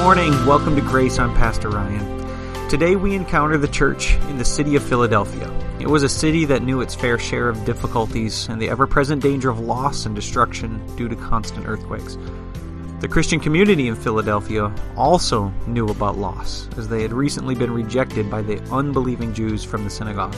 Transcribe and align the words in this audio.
morning. 0.00 0.32
Welcome 0.46 0.76
to 0.76 0.80
Grace. 0.80 1.18
I'm 1.18 1.34
Pastor 1.34 1.68
Ryan. 1.68 2.70
Today 2.70 2.96
we 2.96 3.14
encounter 3.14 3.58
the 3.58 3.68
church 3.68 4.14
in 4.30 4.38
the 4.38 4.46
city 4.46 4.74
of 4.74 4.82
Philadelphia. 4.82 5.52
It 5.78 5.90
was 5.90 6.02
a 6.02 6.08
city 6.08 6.46
that 6.46 6.62
knew 6.62 6.80
its 6.80 6.94
fair 6.94 7.18
share 7.18 7.50
of 7.50 7.66
difficulties 7.66 8.48
and 8.48 8.62
the 8.62 8.70
ever 8.70 8.86
present 8.86 9.22
danger 9.22 9.50
of 9.50 9.60
loss 9.60 10.06
and 10.06 10.14
destruction 10.14 10.80
due 10.96 11.06
to 11.06 11.16
constant 11.16 11.68
earthquakes. 11.68 12.16
The 13.00 13.08
Christian 13.08 13.40
community 13.40 13.88
in 13.88 13.94
Philadelphia 13.94 14.74
also 14.96 15.52
knew 15.66 15.88
about 15.88 16.16
loss, 16.16 16.66
as 16.78 16.88
they 16.88 17.02
had 17.02 17.12
recently 17.12 17.54
been 17.54 17.70
rejected 17.70 18.30
by 18.30 18.40
the 18.40 18.58
unbelieving 18.72 19.34
Jews 19.34 19.64
from 19.64 19.84
the 19.84 19.90
synagogue. 19.90 20.34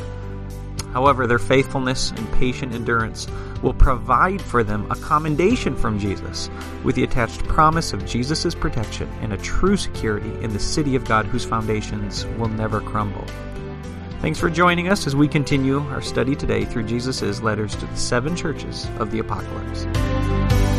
However, 0.93 1.27
their 1.27 1.38
faithfulness 1.38 2.11
and 2.11 2.32
patient 2.32 2.74
endurance 2.74 3.27
will 3.62 3.74
provide 3.74 4.42
for 4.42 4.62
them 4.62 4.91
a 4.91 4.96
commendation 4.96 5.74
from 5.74 5.98
Jesus, 5.98 6.50
with 6.84 6.96
the 6.96 7.04
attached 7.04 7.45
promise 7.45 7.92
of 7.92 8.06
Jesus' 8.06 8.54
protection 8.54 9.09
and 9.20 9.32
a 9.32 9.38
true 9.38 9.77
security 9.77 10.32
in 10.42 10.52
the 10.52 10.59
city 10.59 10.95
of 10.96 11.05
God 11.05 11.27
whose 11.27 11.45
foundations 11.45 12.27
will 12.38 12.48
never 12.48 12.80
crumble. 12.80 13.24
Thanks 14.20 14.38
for 14.38 14.51
joining 14.51 14.88
us 14.88 15.06
as 15.06 15.16
we 15.16 15.27
continue 15.27 15.80
our 15.88 16.02
study 16.02 16.37
today 16.37 16.65
through 16.65 16.84
Jesus' 16.84 17.43
letters 17.43 17.74
to 17.77 17.87
the 17.87 17.96
seven 17.96 18.37
churches 18.37 18.88
of 18.98 19.10
the 19.10 19.18
Apocalypse. 19.18 20.71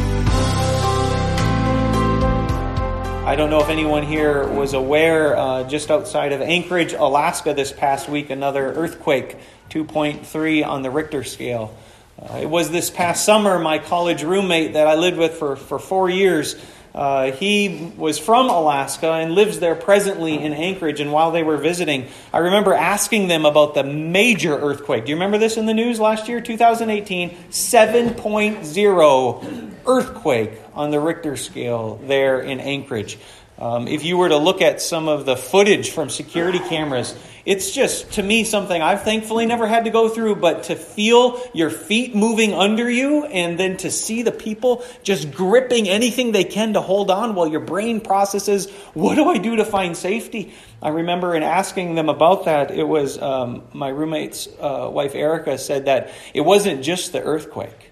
I 3.34 3.36
don't 3.36 3.50
know 3.50 3.62
if 3.62 3.70
anyone 3.70 4.04
here 4.04 4.48
was 4.48 4.74
aware, 4.74 5.36
uh, 5.36 5.64
just 5.64 5.90
outside 5.90 6.34
of 6.34 6.42
Anchorage, 6.42 6.94
Alaska, 6.94 7.56
this 7.56 7.72
past 7.72 8.08
week, 8.08 8.30
another 8.30 8.72
earthquake 8.74 9.38
2.3 9.72 10.64
on 10.64 10.84
the 10.84 10.92
Richter 10.92 11.24
scale. 11.24 11.76
Uh, 12.22 12.42
it 12.44 12.46
was 12.48 12.70
this 12.70 12.92
past 12.92 13.26
summer, 13.26 13.58
my 13.58 13.80
college 13.80 14.22
roommate 14.22 14.74
that 14.74 14.86
I 14.86 14.94
lived 14.94 15.18
with 15.18 15.34
for, 15.34 15.56
for 15.56 15.80
four 15.80 16.12
years. 16.12 16.56
Uh, 16.94 17.32
he 17.32 17.92
was 17.98 18.20
from 18.20 18.50
Alaska 18.50 19.14
and 19.14 19.34
lives 19.34 19.60
there 19.60 19.74
presently 19.74 20.38
in 20.38 20.54
Anchorage. 20.54 21.00
And 21.00 21.12
while 21.12 21.32
they 21.32 21.42
were 21.42 21.58
visiting, 21.58 22.08
I 22.32 22.38
remember 22.40 22.74
asking 22.74 23.30
them 23.30 23.46
about 23.46 23.74
the 23.74 23.84
major 23.84 24.56
earthquake. 24.56 25.06
Do 25.06 25.10
you 25.10 25.16
remember 25.16 25.40
this 25.40 25.58
in 25.58 25.66
the 25.66 25.74
news 25.74 26.00
last 26.00 26.28
year, 26.28 26.40
2018? 26.40 27.32
7.0 27.50 29.72
earthquake 29.88 30.62
on 30.74 30.92
the 30.92 31.00
Richter 31.00 31.36
scale 31.36 32.00
there 32.06 32.40
in 32.40 32.60
Anchorage. 32.60 33.18
Um, 33.58 33.88
if 33.88 34.04
you 34.04 34.18
were 34.18 34.30
to 34.30 34.38
look 34.38 34.62
at 34.62 34.82
some 34.82 35.08
of 35.08 35.26
the 35.26 35.36
footage 35.36 35.92
from 35.92 36.10
security 36.10 36.60
cameras, 36.60 37.16
it's 37.46 37.72
just, 37.72 38.14
to 38.14 38.24
me, 38.24 38.46
something 38.46 38.82
I've 38.82 39.04
thankfully 39.04 39.46
never 39.46 39.68
had 39.68 39.84
to 39.84 39.90
go 39.90 40.08
through, 40.08 40.38
but 40.38 40.64
to 40.64 40.76
feel 40.76 41.42
your 41.54 41.70
feet 41.70 42.16
moving 42.16 42.54
under 42.54 42.90
you 42.90 43.26
and 43.26 43.60
then 43.60 43.76
to 43.78 43.92
see 43.92 44.22
the 44.22 44.32
people 44.32 44.84
just 45.04 45.30
gripping 45.32 45.90
anything 45.90 46.32
they 46.32 46.46
can 46.46 46.74
to 46.74 46.82
hold 46.82 47.12
on 47.12 47.36
while 47.36 47.48
your 47.48 47.60
brain 47.60 48.00
processes, 48.00 48.72
what 48.94 49.16
do 49.16 49.30
I 49.30 49.40
do 49.40 49.58
to 49.58 49.66
find 49.66 49.98
safety? 49.98 50.54
I 50.82 50.90
remember 50.90 51.36
in 51.36 51.44
asking 51.44 51.96
them 51.96 52.08
about 52.08 52.46
that, 52.46 52.72
it 52.72 52.88
was 52.88 53.22
um, 53.22 53.64
my 53.74 53.90
roommate's 53.90 54.48
uh, 54.62 54.90
wife, 54.90 55.14
Erica, 55.14 55.58
said 55.58 55.86
that 55.86 56.12
it 56.34 56.42
wasn't 56.42 56.82
just 56.82 57.12
the 57.12 57.22
earthquake, 57.22 57.92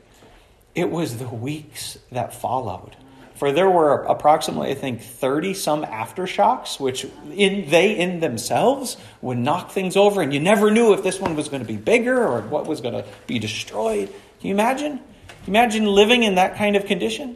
it 0.75 0.89
was 0.89 1.17
the 1.17 1.27
weeks 1.27 1.97
that 2.11 2.33
followed 2.33 2.95
for 3.41 3.51
there 3.51 3.71
were 3.71 4.03
approximately, 4.03 4.69
I 4.69 4.75
think, 4.75 5.01
30 5.01 5.55
some 5.55 5.83
aftershocks, 5.83 6.79
which 6.79 7.07
in, 7.33 7.71
they 7.71 7.97
in 7.97 8.19
themselves 8.19 8.97
would 9.19 9.39
knock 9.39 9.71
things 9.71 9.97
over, 9.97 10.21
and 10.21 10.31
you 10.31 10.39
never 10.39 10.69
knew 10.69 10.93
if 10.93 11.01
this 11.01 11.19
one 11.19 11.35
was 11.35 11.49
going 11.49 11.63
to 11.63 11.67
be 11.67 11.75
bigger 11.75 12.23
or 12.23 12.41
what 12.41 12.67
was 12.67 12.81
going 12.81 12.93
to 12.93 13.03
be 13.25 13.39
destroyed. 13.39 14.09
Can 14.09 14.47
you 14.47 14.53
imagine? 14.53 14.99
Can 14.99 15.07
you 15.47 15.53
imagine 15.53 15.85
living 15.87 16.21
in 16.21 16.35
that 16.35 16.55
kind 16.55 16.75
of 16.75 16.85
condition? 16.85 17.35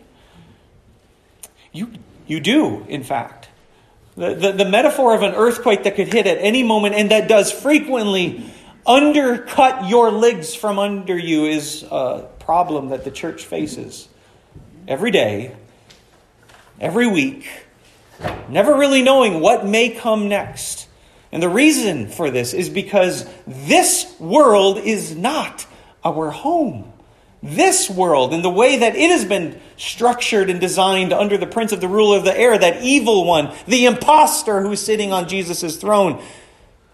You, 1.72 1.92
you 2.28 2.40
do, 2.40 2.86
in 2.88 3.04
fact. 3.04 3.50
The, 4.16 4.36
the, 4.36 4.52
the 4.52 4.66
metaphor 4.66 5.16
of 5.16 5.24
an 5.24 5.34
earthquake 5.34 5.86
that 5.86 5.96
could 5.96 6.14
hit 6.14 6.28
at 6.28 6.38
any 6.38 6.62
moment 6.62 6.94
and 6.94 7.10
that 7.10 7.28
does 7.28 7.52
frequently 7.52 8.46
undercut 8.86 9.90
your 9.90 10.12
legs 10.12 10.54
from 10.54 10.78
under 10.78 11.18
you 11.18 11.46
is 11.46 11.82
a 11.82 12.30
problem 12.38 12.90
that 12.90 13.06
the 13.06 13.12
church 13.12 13.44
faces 13.46 14.08
every 14.88 15.10
day 15.10 15.56
every 16.80 17.08
week, 17.08 17.48
never 18.50 18.76
really 18.76 19.02
knowing 19.02 19.40
what 19.40 19.66
may 19.66 19.90
come 19.90 20.28
next. 20.28 20.88
And 21.32 21.42
the 21.44 21.50
reason 21.50 22.08
for 22.08 22.30
this 22.32 22.54
is 22.54 22.70
because 22.70 23.30
this 23.46 24.16
world 24.20 24.78
is 24.78 25.16
not 25.16 25.66
our 26.04 26.32
home. 26.32 26.94
This 27.44 27.90
world, 27.90 28.34
in 28.34 28.42
the 28.42 28.50
way 28.50 28.78
that 28.78 28.96
it 28.96 29.12
has 29.12 29.26
been 29.26 29.60
structured 29.78 30.50
and 30.50 30.60
designed 30.60 31.14
under 31.14 31.38
the 31.38 31.46
prince 31.46 31.72
of 31.72 31.82
the 31.82 31.88
ruler 31.88 32.18
of 32.18 32.24
the 32.24 32.38
air, 32.38 32.58
that 32.58 32.82
evil 32.82 33.26
one, 33.26 33.54
the 33.68 33.86
impostor 33.86 34.62
who's 34.62 34.80
sitting 34.80 35.12
on 35.12 35.28
Jesus' 35.28 35.78
throne, 35.78 36.24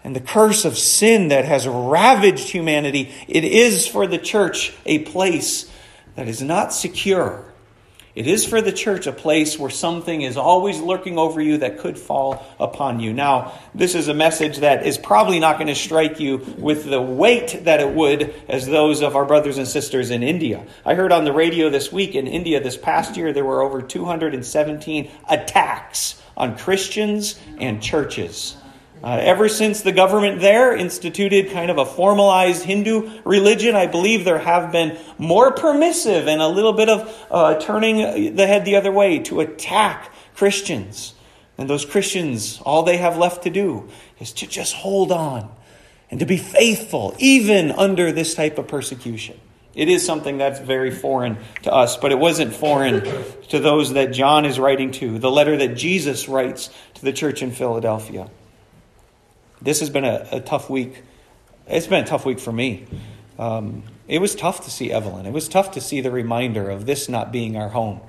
and 0.04 0.16
the 0.16 0.20
curse 0.20 0.64
of 0.64 0.76
sin 0.76 1.28
that 1.28 1.44
has 1.44 1.66
ravaged 1.66 2.48
humanity, 2.48 3.12
it 3.28 3.44
is 3.44 3.86
for 3.86 4.06
the 4.06 4.18
church 4.18 4.74
a 4.84 4.98
place 5.00 5.70
that 6.16 6.28
is 6.28 6.42
not 6.42 6.72
secure 6.72 7.51
it 8.14 8.26
is 8.26 8.44
for 8.44 8.60
the 8.60 8.72
church 8.72 9.06
a 9.06 9.12
place 9.12 9.58
where 9.58 9.70
something 9.70 10.20
is 10.20 10.36
always 10.36 10.80
lurking 10.80 11.18
over 11.18 11.40
you 11.40 11.58
that 11.58 11.78
could 11.78 11.98
fall 11.98 12.46
upon 12.60 13.00
you. 13.00 13.12
Now, 13.12 13.58
this 13.74 13.94
is 13.94 14.08
a 14.08 14.14
message 14.14 14.58
that 14.58 14.84
is 14.86 14.98
probably 14.98 15.40
not 15.40 15.56
going 15.56 15.68
to 15.68 15.74
strike 15.74 16.20
you 16.20 16.38
with 16.58 16.84
the 16.84 17.00
weight 17.00 17.64
that 17.64 17.80
it 17.80 17.94
would 17.94 18.34
as 18.48 18.66
those 18.66 19.00
of 19.00 19.16
our 19.16 19.24
brothers 19.24 19.56
and 19.56 19.66
sisters 19.66 20.10
in 20.10 20.22
India. 20.22 20.66
I 20.84 20.94
heard 20.94 21.10
on 21.10 21.24
the 21.24 21.32
radio 21.32 21.70
this 21.70 21.90
week 21.90 22.14
in 22.14 22.26
India 22.26 22.62
this 22.62 22.76
past 22.76 23.16
year 23.16 23.32
there 23.32 23.44
were 23.44 23.62
over 23.62 23.80
217 23.80 25.10
attacks 25.28 26.20
on 26.36 26.58
Christians 26.58 27.38
and 27.58 27.82
churches. 27.82 28.56
Uh, 29.02 29.18
ever 29.20 29.48
since 29.48 29.80
the 29.80 29.90
government 29.90 30.40
there 30.40 30.76
instituted 30.76 31.50
kind 31.50 31.72
of 31.72 31.78
a 31.78 31.84
formalized 31.84 32.62
Hindu 32.62 33.22
religion, 33.24 33.74
I 33.74 33.86
believe 33.86 34.24
there 34.24 34.38
have 34.38 34.70
been 34.70 34.96
more 35.18 35.50
permissive 35.50 36.28
and 36.28 36.40
a 36.40 36.46
little 36.46 36.72
bit 36.72 36.88
of 36.88 37.26
uh, 37.28 37.58
turning 37.58 38.36
the 38.36 38.46
head 38.46 38.64
the 38.64 38.76
other 38.76 38.92
way 38.92 39.18
to 39.20 39.40
attack 39.40 40.12
Christians. 40.34 41.14
And 41.58 41.68
those 41.68 41.84
Christians, 41.84 42.60
all 42.64 42.84
they 42.84 42.98
have 42.98 43.18
left 43.18 43.42
to 43.42 43.50
do 43.50 43.88
is 44.20 44.32
to 44.34 44.46
just 44.46 44.74
hold 44.74 45.10
on 45.10 45.50
and 46.08 46.20
to 46.20 46.26
be 46.26 46.36
faithful, 46.36 47.16
even 47.18 47.72
under 47.72 48.12
this 48.12 48.34
type 48.34 48.56
of 48.58 48.68
persecution. 48.68 49.40
It 49.74 49.88
is 49.88 50.04
something 50.04 50.38
that's 50.38 50.60
very 50.60 50.90
foreign 50.90 51.38
to 51.62 51.72
us, 51.72 51.96
but 51.96 52.12
it 52.12 52.18
wasn't 52.18 52.54
foreign 52.54 53.02
to 53.48 53.58
those 53.58 53.94
that 53.94 54.12
John 54.12 54.44
is 54.44 54.60
writing 54.60 54.92
to, 54.92 55.18
the 55.18 55.30
letter 55.30 55.56
that 55.56 55.74
Jesus 55.74 56.28
writes 56.28 56.70
to 56.94 57.04
the 57.04 57.12
church 57.12 57.42
in 57.42 57.50
Philadelphia. 57.50 58.28
This 59.62 59.78
has 59.78 59.90
been 59.90 60.04
a, 60.04 60.26
a 60.32 60.40
tough 60.40 60.68
week. 60.68 61.02
It's 61.68 61.86
been 61.86 62.02
a 62.02 62.06
tough 62.06 62.26
week 62.26 62.40
for 62.40 62.52
me. 62.52 62.84
Um, 63.38 63.84
it 64.08 64.20
was 64.20 64.34
tough 64.34 64.64
to 64.64 64.70
see 64.70 64.90
Evelyn. 64.90 65.24
It 65.24 65.32
was 65.32 65.48
tough 65.48 65.72
to 65.72 65.80
see 65.80 66.00
the 66.00 66.10
reminder 66.10 66.68
of 66.68 66.84
this 66.84 67.08
not 67.08 67.30
being 67.30 67.56
our 67.56 67.68
home, 67.68 68.00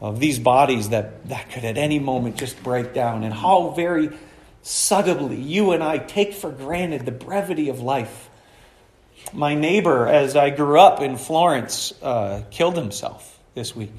of 0.00 0.18
these 0.18 0.40
bodies 0.40 0.88
that, 0.88 1.28
that 1.28 1.50
could 1.50 1.64
at 1.64 1.78
any 1.78 2.00
moment 2.00 2.36
just 2.36 2.60
break 2.64 2.94
down, 2.94 3.22
and 3.22 3.32
how 3.32 3.70
very 3.70 4.10
subtly 4.62 5.36
you 5.36 5.70
and 5.70 5.84
I 5.84 5.98
take 5.98 6.34
for 6.34 6.50
granted 6.50 7.06
the 7.06 7.12
brevity 7.12 7.68
of 7.68 7.80
life. 7.80 8.28
My 9.32 9.54
neighbor, 9.54 10.08
as 10.08 10.34
I 10.34 10.50
grew 10.50 10.80
up 10.80 11.00
in 11.00 11.16
Florence, 11.16 11.92
uh, 12.02 12.42
killed 12.50 12.76
himself 12.76 13.38
this 13.54 13.74
week, 13.74 13.92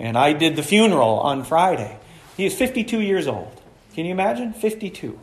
and 0.00 0.18
I 0.18 0.32
did 0.32 0.56
the 0.56 0.64
funeral 0.64 1.20
on 1.20 1.44
Friday. 1.44 1.96
He 2.36 2.44
is 2.44 2.56
52 2.56 3.00
years 3.00 3.28
old. 3.28 3.60
Can 3.94 4.04
you 4.04 4.10
imagine? 4.10 4.52
52 4.52 5.18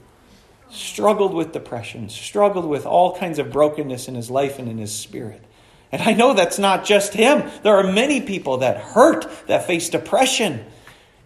struggled 0.70 1.34
with 1.34 1.52
depression, 1.52 2.10
struggled 2.10 2.66
with 2.66 2.86
all 2.86 3.16
kinds 3.18 3.40
of 3.40 3.52
brokenness 3.52 4.08
in 4.08 4.16
his 4.16 4.30
life 4.30 4.60
and 4.60 4.68
in 4.70 4.78
his 4.78 4.94
spirit. 4.94 5.44
And 5.92 6.02
I 6.02 6.14
know 6.14 6.34
that's 6.34 6.60
not 6.60 6.86
just 6.86 7.14
him. 7.14 7.50
There 7.64 7.76
are 7.76 7.92
many 7.92 8.22
people 8.22 8.58
that 8.58 8.78
hurt, 8.78 9.28
that 9.48 9.66
face 9.68 9.90
depression. 9.90 10.66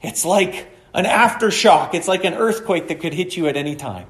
It's 0.01 0.25
like 0.25 0.67
an 0.93 1.05
aftershock, 1.05 1.93
it's 1.93 2.07
like 2.07 2.23
an 2.23 2.33
earthquake 2.33 2.87
that 2.89 2.99
could 2.99 3.13
hit 3.13 3.35
you 3.37 3.47
at 3.47 3.55
any 3.55 3.75
time. 3.75 4.07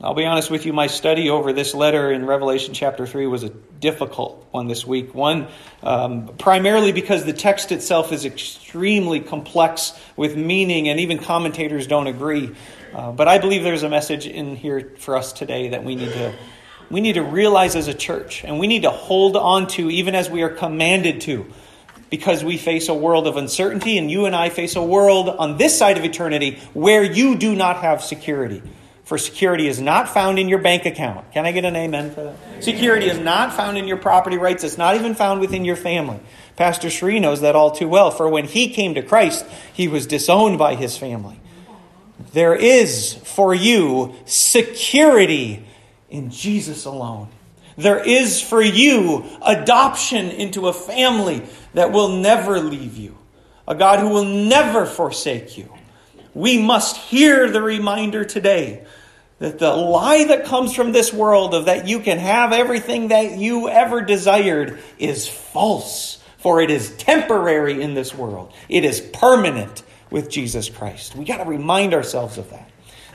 I'll 0.00 0.14
be 0.14 0.26
honest 0.26 0.48
with 0.48 0.64
you, 0.64 0.72
my 0.72 0.86
study 0.86 1.28
over 1.28 1.52
this 1.52 1.74
letter 1.74 2.12
in 2.12 2.24
Revelation 2.24 2.72
chapter 2.72 3.04
3 3.04 3.26
was 3.26 3.42
a 3.42 3.48
difficult 3.48 4.46
one 4.52 4.68
this 4.68 4.86
week. 4.86 5.12
One, 5.12 5.48
um, 5.82 6.28
primarily 6.38 6.92
because 6.92 7.24
the 7.24 7.32
text 7.32 7.72
itself 7.72 8.12
is 8.12 8.24
extremely 8.24 9.18
complex 9.18 9.98
with 10.14 10.36
meaning, 10.36 10.88
and 10.88 11.00
even 11.00 11.18
commentators 11.18 11.88
don't 11.88 12.06
agree. 12.06 12.54
Uh, 12.94 13.10
but 13.10 13.26
I 13.26 13.38
believe 13.38 13.64
there's 13.64 13.82
a 13.82 13.88
message 13.88 14.28
in 14.28 14.54
here 14.54 14.92
for 14.98 15.16
us 15.16 15.32
today 15.32 15.70
that 15.70 15.82
we 15.82 15.96
need 15.96 16.12
to. 16.12 16.32
We 16.90 17.00
need 17.00 17.14
to 17.14 17.24
realize 17.24 17.74
as 17.74 17.88
a 17.88 17.94
church, 17.94 18.44
and 18.44 18.60
we 18.60 18.68
need 18.68 18.82
to 18.82 18.90
hold 18.90 19.36
on 19.36 19.66
to 19.68 19.90
even 19.90 20.14
as 20.14 20.30
we 20.30 20.42
are 20.42 20.48
commanded 20.48 21.22
to, 21.22 21.44
because 22.08 22.44
we 22.44 22.56
face 22.56 22.88
a 22.88 22.94
world 22.94 23.26
of 23.26 23.36
uncertainty, 23.36 23.98
and 23.98 24.08
you 24.08 24.26
and 24.26 24.36
I 24.36 24.48
face 24.48 24.76
a 24.76 24.82
world 24.82 25.28
on 25.28 25.58
this 25.58 25.76
side 25.76 25.98
of 25.98 26.04
eternity 26.04 26.60
where 26.72 27.02
you 27.02 27.36
do 27.36 27.56
not 27.56 27.78
have 27.78 28.00
security. 28.00 28.62
For 29.08 29.16
security 29.16 29.68
is 29.68 29.80
not 29.80 30.10
found 30.10 30.38
in 30.38 30.50
your 30.50 30.58
bank 30.58 30.84
account. 30.84 31.32
Can 31.32 31.46
I 31.46 31.52
get 31.52 31.64
an 31.64 31.74
amen 31.74 32.10
for 32.10 32.24
that? 32.24 32.62
Security 32.62 33.06
is 33.06 33.18
not 33.18 33.54
found 33.54 33.78
in 33.78 33.88
your 33.88 33.96
property 33.96 34.36
rights. 34.36 34.64
It's 34.64 34.76
not 34.76 34.96
even 34.96 35.14
found 35.14 35.40
within 35.40 35.64
your 35.64 35.76
family. 35.76 36.20
Pastor 36.56 36.90
Shree 36.90 37.18
knows 37.18 37.40
that 37.40 37.56
all 37.56 37.70
too 37.70 37.88
well, 37.88 38.10
for 38.10 38.28
when 38.28 38.44
he 38.44 38.68
came 38.68 38.94
to 38.96 39.02
Christ, 39.02 39.46
he 39.72 39.88
was 39.88 40.06
disowned 40.06 40.58
by 40.58 40.74
his 40.74 40.98
family. 40.98 41.40
There 42.34 42.54
is 42.54 43.14
for 43.14 43.54
you 43.54 44.14
security 44.26 45.64
in 46.10 46.30
Jesus 46.30 46.84
alone. 46.84 47.30
There 47.78 48.06
is 48.06 48.42
for 48.42 48.60
you 48.60 49.24
adoption 49.40 50.28
into 50.28 50.68
a 50.68 50.74
family 50.74 51.46
that 51.72 51.92
will 51.92 52.10
never 52.10 52.60
leave 52.60 52.98
you, 52.98 53.16
a 53.66 53.74
God 53.74 54.00
who 54.00 54.10
will 54.10 54.26
never 54.26 54.84
forsake 54.84 55.56
you. 55.56 55.72
We 56.34 56.58
must 56.58 56.96
hear 56.96 57.50
the 57.50 57.62
reminder 57.62 58.24
today 58.24 58.84
that 59.38 59.58
the 59.58 59.74
lie 59.74 60.24
that 60.24 60.44
comes 60.44 60.74
from 60.74 60.92
this 60.92 61.12
world 61.12 61.54
of 61.54 61.66
that 61.66 61.86
you 61.86 62.00
can 62.00 62.18
have 62.18 62.52
everything 62.52 63.08
that 63.08 63.38
you 63.38 63.68
ever 63.68 64.00
desired 64.00 64.78
is 64.98 65.28
false, 65.28 66.22
for 66.38 66.60
it 66.60 66.70
is 66.70 66.96
temporary 66.96 67.80
in 67.80 67.94
this 67.94 68.14
world. 68.14 68.52
It 68.68 68.84
is 68.84 69.00
permanent 69.00 69.82
with 70.10 70.30
Jesus 70.30 70.68
Christ. 70.68 71.14
We 71.14 71.24
got 71.24 71.38
to 71.38 71.44
remind 71.44 71.94
ourselves 71.94 72.38
of 72.38 72.50
that. 72.50 72.68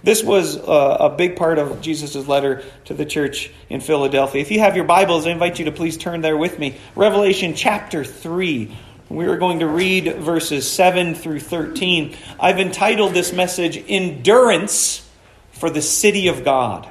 This 0.04 0.22
was 0.22 0.58
uh, 0.58 0.98
a 1.00 1.10
big 1.10 1.38
part 1.38 1.60
of 1.60 1.80
Jesus' 1.80 2.28
letter 2.28 2.64
to 2.86 2.94
the 2.94 3.06
church 3.06 3.50
in 3.70 3.80
Philadelphia. 3.80 4.42
If 4.42 4.52
you 4.52 4.60
have 4.60 4.76
your 4.76 4.84
Bibles, 4.84 5.26
I 5.26 5.32
invite 5.32 5.60
you 5.60 5.66
to 5.66 5.72
please 5.72 5.96
turn 5.96 6.20
there 6.20 6.36
with 6.36 6.60
me. 6.60 6.76
Revelation 6.94 7.54
chapter 7.56 8.04
3. 8.04 8.76
We 9.14 9.26
are 9.26 9.38
going 9.38 9.60
to 9.60 9.68
read 9.68 10.16
verses 10.16 10.68
7 10.72 11.14
through 11.14 11.42
13. 11.42 12.16
I've 12.40 12.60
entitled 12.60 13.14
this 13.14 13.32
message 13.32 13.78
Endurance 13.88 15.08
for 15.52 15.70
the 15.70 15.84
city 15.84 16.30
of 16.30 16.44
God. 16.44 16.88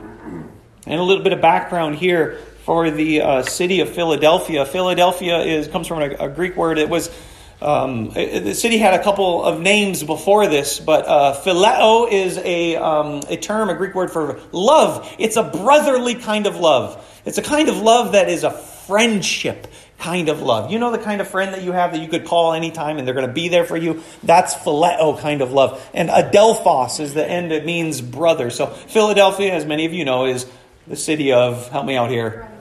And 0.87 1.01
a 1.01 1.03
little 1.03 1.25
bit 1.25 1.33
of 1.33 1.41
background 1.41 1.97
here 1.97 2.39
for 2.65 2.93
the 2.93 3.23
uh, 3.23 3.43
city 3.43 3.81
of 3.81 3.89
Philadelphia. 3.89 4.65
Philadelphia 4.65 5.41
is 5.41 5.67
comes 5.67 5.89
from 5.89 6.01
a, 6.01 6.11
a 6.11 6.29
Greek 6.29 6.57
word. 6.57 6.79
It 6.79 6.89
was 6.89 7.11
um, 7.61 8.13
it, 8.15 8.45
the 8.45 8.55
city 8.55 8.79
had 8.79 8.95
a 8.95 9.03
couple 9.03 9.45
of 9.45 9.61
names 9.61 10.05
before 10.05 10.47
this, 10.47 10.79
but 10.79 11.05
uh, 11.09 11.35
phileo 11.45 12.09
is 12.09 12.39
a 12.39 12.77
um, 12.77 13.23
a 13.29 13.37
term, 13.37 13.69
a 13.69 13.75
Greek 13.75 13.97
word 13.97 14.13
for 14.13 14.39
love. 14.53 15.13
It's 15.19 15.37
a 15.37 15.43
brotherly 15.43 16.15
kind 16.15 16.47
of 16.47 16.55
love. 16.55 17.05
It's 17.25 17.39
a 17.39 17.43
kind 17.43 17.69
of 17.69 17.79
love 17.79 18.13
that 18.13 18.29
is 18.29 18.45
a 18.45 18.53
friendship 18.53 19.67
kind 20.03 20.29
of 20.29 20.43
love. 20.43 20.71
You 20.71 20.79
know 20.79 20.91
the 20.91 20.99
kind 20.99 21.21
of 21.21 21.29
friend 21.29 21.55
that 21.55 21.63
you 21.63 21.73
have 21.73 21.93
that 21.93 21.99
you 21.99 22.09
could 22.09 22.25
call 22.25 22.53
anytime 22.53 22.99
and 22.99 23.07
they're 23.07 23.15
going 23.15 23.27
to 23.27 23.33
be 23.33 23.49
there 23.49 23.65
for 23.65 23.77
you? 23.77 24.03
That's 24.23 24.55
phileo 24.55 25.19
kind 25.21 25.41
of 25.41 25.53
love. 25.53 25.89
And 25.95 26.09
adelphos 26.09 27.01
is 27.01 27.15
the 27.15 27.27
end, 27.27 27.53
it 27.53 27.65
means 27.65 28.01
brother. 28.01 28.51
So 28.51 28.67
Philadelphia, 28.67 29.55
as 29.55 29.65
many 29.65 29.87
of 29.87 29.93
you 29.93 30.05
know, 30.05 30.27
is 30.27 30.47
the 30.87 30.97
city 30.97 31.33
of, 31.33 31.69
help 31.69 31.87
me 31.87 31.97
out 31.97 32.11
here, 32.11 32.52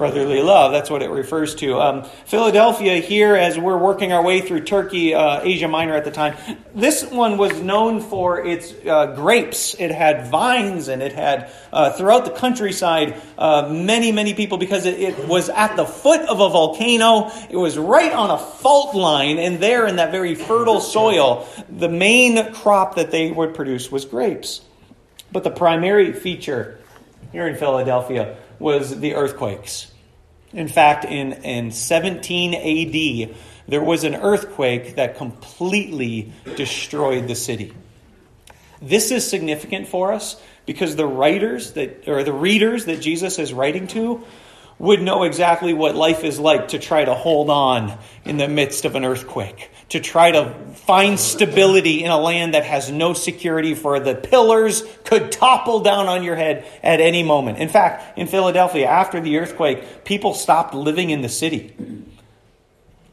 brotherly 0.00 0.40
love. 0.40 0.72
That's 0.72 0.88
what 0.88 1.02
it 1.02 1.10
refers 1.10 1.54
to. 1.56 1.78
Um, 1.78 2.04
Philadelphia, 2.24 3.02
here, 3.02 3.36
as 3.36 3.58
we're 3.58 3.76
working 3.76 4.14
our 4.14 4.24
way 4.24 4.40
through 4.40 4.62
Turkey, 4.62 5.12
uh, 5.12 5.42
Asia 5.42 5.68
Minor 5.68 5.94
at 5.94 6.06
the 6.06 6.10
time, 6.10 6.38
this 6.74 7.04
one 7.04 7.36
was 7.36 7.60
known 7.60 8.00
for 8.00 8.42
its 8.42 8.72
uh, 8.86 9.14
grapes. 9.14 9.74
It 9.78 9.90
had 9.90 10.28
vines 10.28 10.88
and 10.88 11.02
it 11.02 11.12
had, 11.12 11.52
uh, 11.70 11.90
throughout 11.90 12.24
the 12.24 12.30
countryside, 12.30 13.20
uh, 13.36 13.68
many, 13.70 14.10
many 14.10 14.32
people 14.32 14.56
because 14.56 14.86
it, 14.86 14.98
it, 14.98 15.28
was 15.28 15.50
at 15.50 15.76
the 15.76 15.84
foot 15.84 16.22
of 16.22 16.40
a 16.40 16.48
volcano. 16.48 17.30
It 17.50 17.58
was 17.58 17.76
right 17.76 18.10
on 18.10 18.30
a 18.30 18.38
fault 18.38 18.94
line, 18.94 19.36
and 19.36 19.60
there 19.60 19.86
in 19.86 19.96
that 19.96 20.12
very 20.12 20.34
fertile 20.34 20.80
soil, 20.80 21.46
the 21.68 21.90
main 21.90 22.54
crop 22.54 22.94
that 22.94 23.10
they 23.10 23.30
would 23.30 23.54
produce 23.54 23.92
was 23.92 24.06
grapes. 24.06 24.62
But 25.30 25.44
the 25.44 25.50
primary 25.50 26.14
feature 26.14 26.78
here 27.32 27.46
in 27.46 27.56
Philadelphia 27.56 28.38
was 28.58 28.98
the 28.98 29.14
earthquakes. 29.14 29.89
In 30.52 30.68
fact, 30.68 31.04
in, 31.04 31.32
in 31.44 31.70
17 31.70 32.54
AD, 32.54 33.36
there 33.68 33.82
was 33.82 34.04
an 34.04 34.16
earthquake 34.16 34.96
that 34.96 35.16
completely 35.16 36.32
destroyed 36.56 37.28
the 37.28 37.36
city. 37.36 37.72
This 38.82 39.10
is 39.10 39.28
significant 39.28 39.86
for 39.86 40.12
us 40.12 40.40
because 40.66 40.96
the 40.96 41.06
writers 41.06 41.72
that 41.72 42.08
or 42.08 42.24
the 42.24 42.32
readers 42.32 42.86
that 42.86 43.00
Jesus 43.00 43.38
is 43.38 43.52
writing 43.52 43.86
to 43.88 44.24
would 44.80 45.02
know 45.02 45.24
exactly 45.24 45.74
what 45.74 45.94
life 45.94 46.24
is 46.24 46.40
like 46.40 46.68
to 46.68 46.78
try 46.78 47.04
to 47.04 47.14
hold 47.14 47.50
on 47.50 47.98
in 48.24 48.38
the 48.38 48.48
midst 48.48 48.86
of 48.86 48.96
an 48.96 49.04
earthquake, 49.04 49.70
to 49.90 50.00
try 50.00 50.30
to 50.30 50.54
find 50.74 51.20
stability 51.20 52.02
in 52.02 52.10
a 52.10 52.18
land 52.18 52.54
that 52.54 52.64
has 52.64 52.90
no 52.90 53.12
security, 53.12 53.74
for 53.74 54.00
the 54.00 54.14
pillars 54.14 54.82
could 55.04 55.30
topple 55.30 55.80
down 55.80 56.06
on 56.06 56.24
your 56.24 56.34
head 56.34 56.64
at 56.82 56.98
any 56.98 57.22
moment. 57.22 57.58
In 57.58 57.68
fact, 57.68 58.18
in 58.18 58.26
Philadelphia, 58.26 58.86
after 58.86 59.20
the 59.20 59.36
earthquake, 59.36 60.04
people 60.04 60.32
stopped 60.32 60.72
living 60.72 61.10
in 61.10 61.20
the 61.20 61.28
city. 61.28 61.74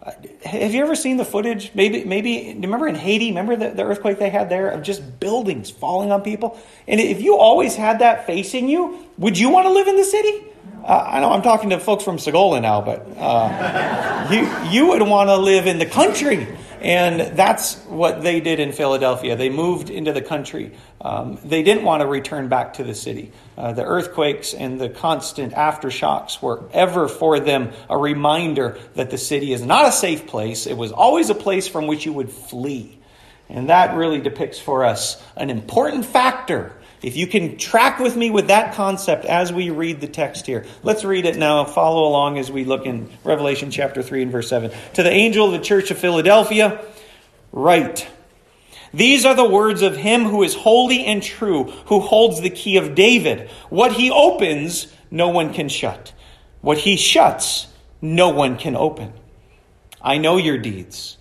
Uh, 0.02 0.12
have 0.46 0.74
you 0.74 0.81
ever 0.81 0.96
seen 0.96 1.18
the 1.18 1.25
footage? 1.25 1.72
Maybe, 1.75 2.06
maybe 2.06 2.58
remember 2.62 2.88
in 2.88 2.96
Haiti, 2.96 3.28
remember 3.28 3.58
the, 3.58 3.72
the 3.72 3.84
earthquake 3.84 4.19
they 4.19 4.30
had 4.30 4.48
there 4.48 4.69
of 4.69 4.84
just 4.84 5.19
buildings 5.19 5.69
falling 5.69 6.14
on 6.14 6.22
people? 6.22 6.58
And 6.88 7.02
if 7.02 7.22
you 7.22 7.36
always 7.36 7.75
had 7.75 8.00
that 8.00 8.25
facing 8.25 8.69
you, 8.69 9.06
would 9.18 9.38
you 9.38 9.50
want 9.50 9.66
to 9.66 9.74
live 9.74 9.90
in 9.90 9.98
the 9.98 10.06
city? 10.06 10.46
Uh, 10.84 11.06
I 11.06 11.20
know 11.20 11.32
I'm 11.32 11.42
talking 11.42 11.72
to 11.72 11.80
folks 11.80 12.04
from 12.04 12.18
Sagola 12.18 12.62
now, 12.62 12.82
but 12.82 13.06
uh, 13.18 14.28
you, 14.32 14.72
you 14.72 14.88
would 14.88 15.02
want 15.02 15.30
to 15.30 15.38
live 15.38 15.68
in 15.68 15.80
the 15.80 15.86
country. 15.86 16.48
And 16.80 17.36
that's 17.36 17.76
what 17.86 18.22
they 18.22 18.40
did 18.40 18.60
in 18.60 18.72
Philadelphia. 18.72 19.36
They 19.36 19.50
moved 19.50 19.90
into 19.90 20.14
the 20.14 20.22
country. 20.22 20.74
Um, 21.02 21.40
they 21.44 21.64
didn't 21.64 21.84
want 21.84 22.02
to 22.02 22.08
return 22.08 22.50
back 22.50 22.76
to 22.76 22.84
the 22.84 22.94
city. 22.94 23.32
Uh, 23.58 23.74
the 23.74 23.84
earthquakes 23.84 24.54
and 24.54 24.80
the 24.80 24.88
constant 24.88 25.54
aftershocks 25.54 26.42
were 26.42 26.64
ever 26.72 27.08
for 27.08 27.40
them 27.40 27.72
a 27.90 27.98
reminder 27.98 28.78
that 28.94 29.10
the 29.10 29.18
city 29.18 29.54
is 29.54 29.64
not 29.64 29.88
a 29.88 29.92
safe 29.92 30.28
place. 30.28 30.68
It 30.68 30.78
was 30.78 30.92
always 30.92 31.32
a 31.32 31.36
place 31.36 31.68
from 31.68 31.88
which 31.88 32.06
you 32.06 32.14
would 32.14 32.32
flee. 32.32 33.00
And 33.50 33.70
that 33.70 33.96
really 33.96 34.22
depicts 34.22 34.60
for 34.60 34.86
us 34.86 35.22
an 35.36 35.50
important 35.50 36.06
factor 36.06 36.74
if 37.02 37.16
you 37.16 37.28
can 37.28 37.58
track 37.58 38.00
with 38.00 38.16
me 38.16 38.32
with 38.32 38.48
that 38.48 38.74
concept 38.74 39.26
as 39.26 39.54
we 39.54 39.70
read 39.70 40.02
the 40.02 40.08
text 40.08 40.48
here, 40.48 40.66
let's 40.82 41.04
read 41.04 41.26
it 41.26 41.38
now. 41.38 41.64
Follow 41.64 42.08
along 42.08 42.40
as 42.40 42.52
we 42.52 42.66
look 42.66 42.86
in 42.86 43.10
Revelation 43.24 43.70
chapter 43.70 44.02
3 44.02 44.24
and 44.24 44.32
verse 44.32 44.50
7. 44.50 44.72
To 44.96 45.04
the 45.04 45.12
angel 45.12 45.46
of 45.46 45.52
the 45.52 45.66
church 45.66 45.92
of 45.92 46.00
Philadelphia, 46.00 46.84
write 47.52 48.08
These 48.94 49.26
are 49.26 49.36
the 49.36 49.48
words 49.48 49.84
of 49.84 49.96
him 49.96 50.24
who 50.24 50.42
is 50.42 50.56
holy 50.56 51.06
and 51.06 51.22
true, 51.22 51.66
who 51.86 52.00
holds 52.00 52.42
the 52.42 52.50
key 52.50 52.78
of 52.78 52.96
David. 52.96 53.50
What 53.70 53.94
he 53.94 54.10
opens, 54.10 54.92
no 55.12 55.30
one 55.30 55.54
can 55.54 55.70
shut. 55.70 56.14
What 56.62 56.80
he 56.80 56.98
shuts, 56.98 57.68
no 58.02 58.30
one 58.30 58.58
can 58.58 58.76
open. 58.76 59.14
I 60.02 60.18
know 60.18 60.38
your 60.38 60.58
deeds. 60.58 61.18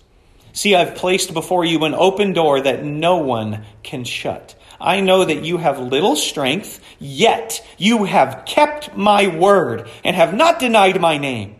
See, 0.53 0.73
I've 0.73 0.95
placed 0.95 1.35
before 1.35 1.65
you 1.65 1.85
an 1.85 1.93
open 1.93 2.33
door 2.33 2.59
that 2.61 2.83
no 2.83 3.17
one 3.17 3.63
can 3.83 4.03
shut. 4.03 4.55
I 4.79 5.01
know 5.01 5.25
that 5.25 5.43
you 5.43 5.57
have 5.57 5.79
little 5.79 6.15
strength, 6.15 6.79
yet 6.99 7.65
you 7.77 8.03
have 8.03 8.45
kept 8.45 8.95
my 8.95 9.27
word 9.27 9.89
and 10.03 10.15
have 10.15 10.33
not 10.33 10.59
denied 10.59 11.01
my 11.01 11.17
name. 11.17 11.55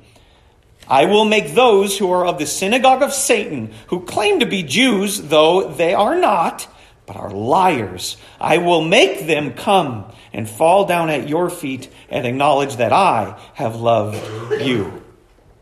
I 0.87 1.05
will 1.05 1.25
make 1.25 1.53
those 1.53 1.97
who 1.97 2.11
are 2.11 2.25
of 2.25 2.37
the 2.37 2.45
synagogue 2.45 3.03
of 3.03 3.13
Satan, 3.13 3.73
who 3.87 4.05
claim 4.05 4.39
to 4.39 4.45
be 4.45 4.63
Jews, 4.63 5.21
though 5.21 5.69
they 5.69 5.93
are 5.93 6.15
not, 6.15 6.67
but 7.05 7.15
are 7.15 7.31
liars, 7.31 8.17
I 8.39 8.59
will 8.59 8.81
make 8.81 9.27
them 9.27 9.53
come 9.53 10.11
and 10.33 10.47
fall 10.47 10.85
down 10.85 11.09
at 11.09 11.27
your 11.27 11.49
feet 11.49 11.89
and 12.09 12.27
acknowledge 12.27 12.75
that 12.75 12.93
I 12.93 13.39
have 13.53 13.77
loved 13.77 14.61
you. 14.61 15.03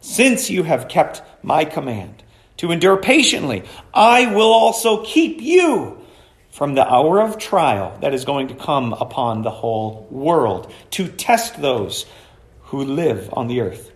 Since 0.01 0.49
you 0.49 0.63
have 0.63 0.87
kept 0.87 1.21
my 1.43 1.65
command 1.65 2.23
to 2.57 2.71
endure 2.71 2.97
patiently, 2.97 3.63
I 3.93 4.33
will 4.33 4.51
also 4.51 5.03
keep 5.03 5.41
you 5.41 6.04
from 6.55 6.73
the 6.73 6.89
hour 6.89 7.19
of 7.19 7.37
trial 7.37 7.97
that 7.99 8.13
is 8.13 8.23
going 8.23 8.47
to 8.47 8.55
come 8.55 8.93
upon 8.93 9.41
the 9.41 9.51
whole 9.51 10.07
world 10.09 10.71
to 10.89 11.05
test 11.05 11.61
those 11.61 12.05
who 12.67 12.81
live 12.81 13.29
on 13.33 13.47
the 13.47 13.59
earth. 13.59 13.91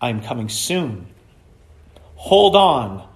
I'm 0.00 0.20
coming 0.20 0.48
soon. 0.48 1.06
Hold 2.16 2.56
on 2.56 3.06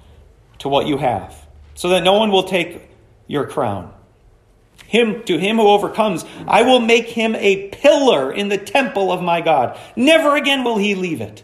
to 0.60 0.68
what 0.68 0.86
you 0.86 0.98
have 0.98 1.48
so 1.75 1.88
that 1.88 2.04
no 2.04 2.12
one 2.12 2.30
will 2.30 2.44
take 2.44 2.88
your 3.26 3.44
crown. 3.44 3.92
Him 4.84 5.25
to 5.25 5.36
him 5.36 5.56
who 5.56 5.66
overcomes, 5.66 6.25
I 6.46 6.62
will 6.62 6.78
make 6.78 7.08
him 7.08 7.34
a 7.34 7.70
pillar 7.70 8.32
in 8.32 8.50
the 8.50 8.56
temple 8.56 9.10
of 9.10 9.20
my 9.20 9.40
God. 9.40 9.76
Never 9.96 10.36
again 10.36 10.62
will 10.62 10.78
he 10.78 10.94
leave 10.94 11.20
it. 11.20 11.42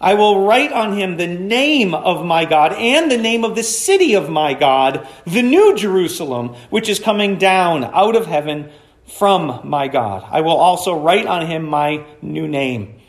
I 0.00 0.14
will 0.14 0.46
write 0.46 0.72
on 0.72 0.96
him 0.96 1.16
the 1.16 1.26
name 1.26 1.94
of 1.94 2.24
my 2.24 2.46
God 2.46 2.72
and 2.72 3.10
the 3.10 3.18
name 3.18 3.44
of 3.44 3.54
the 3.54 3.62
city 3.62 4.14
of 4.14 4.30
my 4.30 4.54
God, 4.54 5.06
the 5.26 5.42
new 5.42 5.76
Jerusalem, 5.76 6.54
which 6.70 6.88
is 6.88 6.98
coming 6.98 7.36
down 7.36 7.84
out 7.84 8.16
of 8.16 8.26
heaven 8.26 8.70
from 9.06 9.60
my 9.68 9.88
God. 9.88 10.26
I 10.30 10.40
will 10.40 10.56
also 10.56 10.98
write 10.98 11.26
on 11.26 11.46
him 11.46 11.64
my 11.66 12.06
new 12.22 12.48
name. 12.48 13.00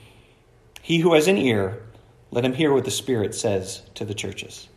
He 0.81 0.99
who 0.99 1.13
has 1.13 1.27
an 1.29 1.37
ear, 1.37 1.81
let 2.31 2.43
him 2.43 2.53
hear 2.53 2.73
what 2.73 2.83
the 2.83 2.91
Spirit 2.91 3.35
says 3.35 3.83
to 3.95 4.03
the 4.03 4.13
churches. 4.13 4.67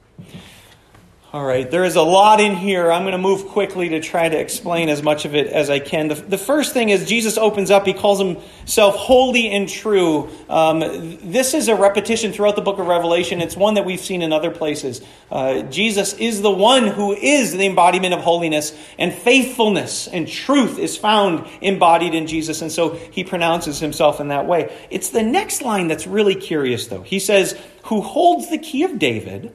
All 1.34 1.44
right, 1.44 1.68
there 1.68 1.82
is 1.82 1.96
a 1.96 2.02
lot 2.02 2.40
in 2.40 2.54
here. 2.54 2.92
I'm 2.92 3.02
going 3.02 3.10
to 3.10 3.18
move 3.18 3.48
quickly 3.48 3.88
to 3.88 4.00
try 4.00 4.28
to 4.28 4.38
explain 4.38 4.88
as 4.88 5.02
much 5.02 5.24
of 5.24 5.34
it 5.34 5.48
as 5.48 5.68
I 5.68 5.80
can. 5.80 6.06
The, 6.06 6.14
the 6.14 6.38
first 6.38 6.72
thing 6.72 6.90
is 6.90 7.08
Jesus 7.08 7.36
opens 7.36 7.72
up, 7.72 7.86
he 7.86 7.92
calls 7.92 8.20
himself 8.20 8.94
holy 8.94 9.50
and 9.50 9.68
true. 9.68 10.30
Um, 10.48 10.78
this 11.24 11.52
is 11.52 11.66
a 11.66 11.74
repetition 11.74 12.32
throughout 12.32 12.54
the 12.54 12.62
book 12.62 12.78
of 12.78 12.86
Revelation. 12.86 13.40
It's 13.40 13.56
one 13.56 13.74
that 13.74 13.84
we've 13.84 13.98
seen 13.98 14.22
in 14.22 14.32
other 14.32 14.52
places. 14.52 15.00
Uh, 15.28 15.62
Jesus 15.62 16.14
is 16.14 16.40
the 16.40 16.52
one 16.52 16.86
who 16.86 17.12
is 17.12 17.50
the 17.50 17.66
embodiment 17.66 18.14
of 18.14 18.20
holiness, 18.20 18.72
and 18.96 19.12
faithfulness 19.12 20.06
and 20.06 20.28
truth 20.28 20.78
is 20.78 20.96
found 20.96 21.48
embodied 21.60 22.14
in 22.14 22.28
Jesus, 22.28 22.62
and 22.62 22.70
so 22.70 22.90
he 23.10 23.24
pronounces 23.24 23.80
himself 23.80 24.20
in 24.20 24.28
that 24.28 24.46
way. 24.46 24.72
It's 24.88 25.10
the 25.10 25.24
next 25.24 25.62
line 25.62 25.88
that's 25.88 26.06
really 26.06 26.36
curious, 26.36 26.86
though. 26.86 27.02
He 27.02 27.18
says, 27.18 27.60
Who 27.86 28.02
holds 28.02 28.50
the 28.50 28.58
key 28.58 28.84
of 28.84 29.00
David? 29.00 29.52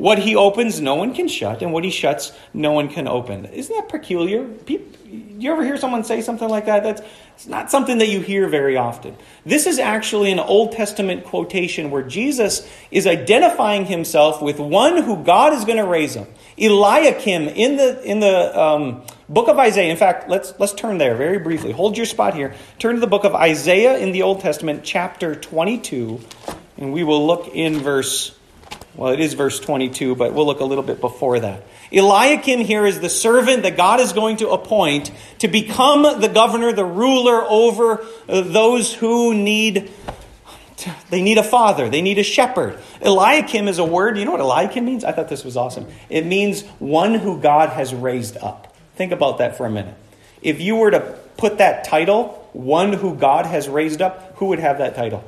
What 0.00 0.18
he 0.18 0.34
opens, 0.34 0.80
no 0.80 0.94
one 0.94 1.12
can 1.12 1.28
shut, 1.28 1.60
and 1.60 1.74
what 1.74 1.84
he 1.84 1.90
shuts, 1.90 2.32
no 2.54 2.72
one 2.72 2.88
can 2.88 3.06
open. 3.06 3.44
Isn't 3.44 3.76
that 3.76 3.90
peculiar? 3.90 4.44
People, 4.44 4.98
you 5.06 5.52
ever 5.52 5.62
hear 5.62 5.76
someone 5.76 6.04
say 6.04 6.22
something 6.22 6.48
like 6.48 6.64
that? 6.64 6.82
That's 6.82 7.02
it's 7.34 7.46
not 7.46 7.70
something 7.70 7.98
that 7.98 8.08
you 8.08 8.20
hear 8.20 8.48
very 8.48 8.78
often. 8.78 9.14
This 9.44 9.66
is 9.66 9.78
actually 9.78 10.32
an 10.32 10.38
Old 10.38 10.72
Testament 10.72 11.24
quotation 11.24 11.90
where 11.90 12.02
Jesus 12.02 12.66
is 12.90 13.06
identifying 13.06 13.84
himself 13.84 14.40
with 14.40 14.58
one 14.58 15.02
who 15.02 15.22
God 15.22 15.52
is 15.52 15.66
going 15.66 15.76
to 15.76 15.84
raise 15.84 16.16
up. 16.16 16.28
Eliakim 16.56 17.48
in 17.48 17.76
the 17.76 18.02
in 18.02 18.20
the 18.20 18.58
um, 18.58 19.02
book 19.28 19.48
of 19.48 19.58
Isaiah. 19.58 19.90
In 19.90 19.98
fact, 19.98 20.30
let's 20.30 20.54
let's 20.58 20.72
turn 20.72 20.96
there 20.96 21.14
very 21.14 21.38
briefly. 21.38 21.72
Hold 21.72 21.98
your 21.98 22.06
spot 22.06 22.34
here. 22.34 22.54
Turn 22.78 22.94
to 22.94 23.00
the 23.02 23.06
book 23.06 23.24
of 23.24 23.34
Isaiah 23.34 23.98
in 23.98 24.12
the 24.12 24.22
Old 24.22 24.40
Testament, 24.40 24.82
chapter 24.82 25.34
22, 25.34 26.20
and 26.78 26.94
we 26.94 27.04
will 27.04 27.26
look 27.26 27.48
in 27.48 27.80
verse 27.80 28.34
well, 28.94 29.12
it 29.12 29.20
is 29.20 29.34
verse 29.34 29.60
22, 29.60 30.16
but 30.16 30.34
we'll 30.34 30.46
look 30.46 30.60
a 30.60 30.64
little 30.64 30.82
bit 30.84 31.00
before 31.00 31.40
that. 31.40 31.62
Eliakim 31.92 32.60
here 32.60 32.84
is 32.86 33.00
the 33.00 33.08
servant 33.08 33.62
that 33.62 33.76
God 33.76 34.00
is 34.00 34.12
going 34.12 34.38
to 34.38 34.50
appoint 34.50 35.10
to 35.38 35.48
become 35.48 36.20
the 36.20 36.28
governor, 36.28 36.72
the 36.72 36.84
ruler 36.84 37.42
over 37.42 38.04
uh, 38.28 38.40
those 38.42 38.92
who 38.94 39.34
need 39.34 39.90
they 41.10 41.20
need 41.20 41.36
a 41.36 41.42
father. 41.42 41.90
They 41.90 42.00
need 42.00 42.18
a 42.18 42.22
shepherd. 42.22 42.78
Eliakim 43.02 43.68
is 43.68 43.78
a 43.78 43.84
word. 43.84 44.16
You 44.16 44.24
know 44.24 44.32
what 44.32 44.40
Eliakim 44.40 44.84
means? 44.84 45.04
I 45.04 45.12
thought 45.12 45.28
this 45.28 45.44
was 45.44 45.56
awesome. 45.56 45.86
It 46.08 46.24
means 46.24 46.62
one 46.78 47.14
who 47.14 47.38
God 47.38 47.68
has 47.70 47.94
raised 47.94 48.38
up. 48.38 48.74
Think 48.96 49.12
about 49.12 49.38
that 49.38 49.56
for 49.56 49.66
a 49.66 49.70
minute. 49.70 49.94
If 50.42 50.60
you 50.60 50.76
were 50.76 50.90
to 50.90 51.00
put 51.36 51.58
that 51.58 51.84
title, 51.84 52.48
one 52.52 52.92
who 52.94 53.14
God 53.14 53.46
has 53.46 53.68
raised 53.68 54.00
up, 54.00 54.36
who 54.36 54.46
would 54.46 54.58
have 54.58 54.78
that 54.78 54.94
title? 54.94 55.22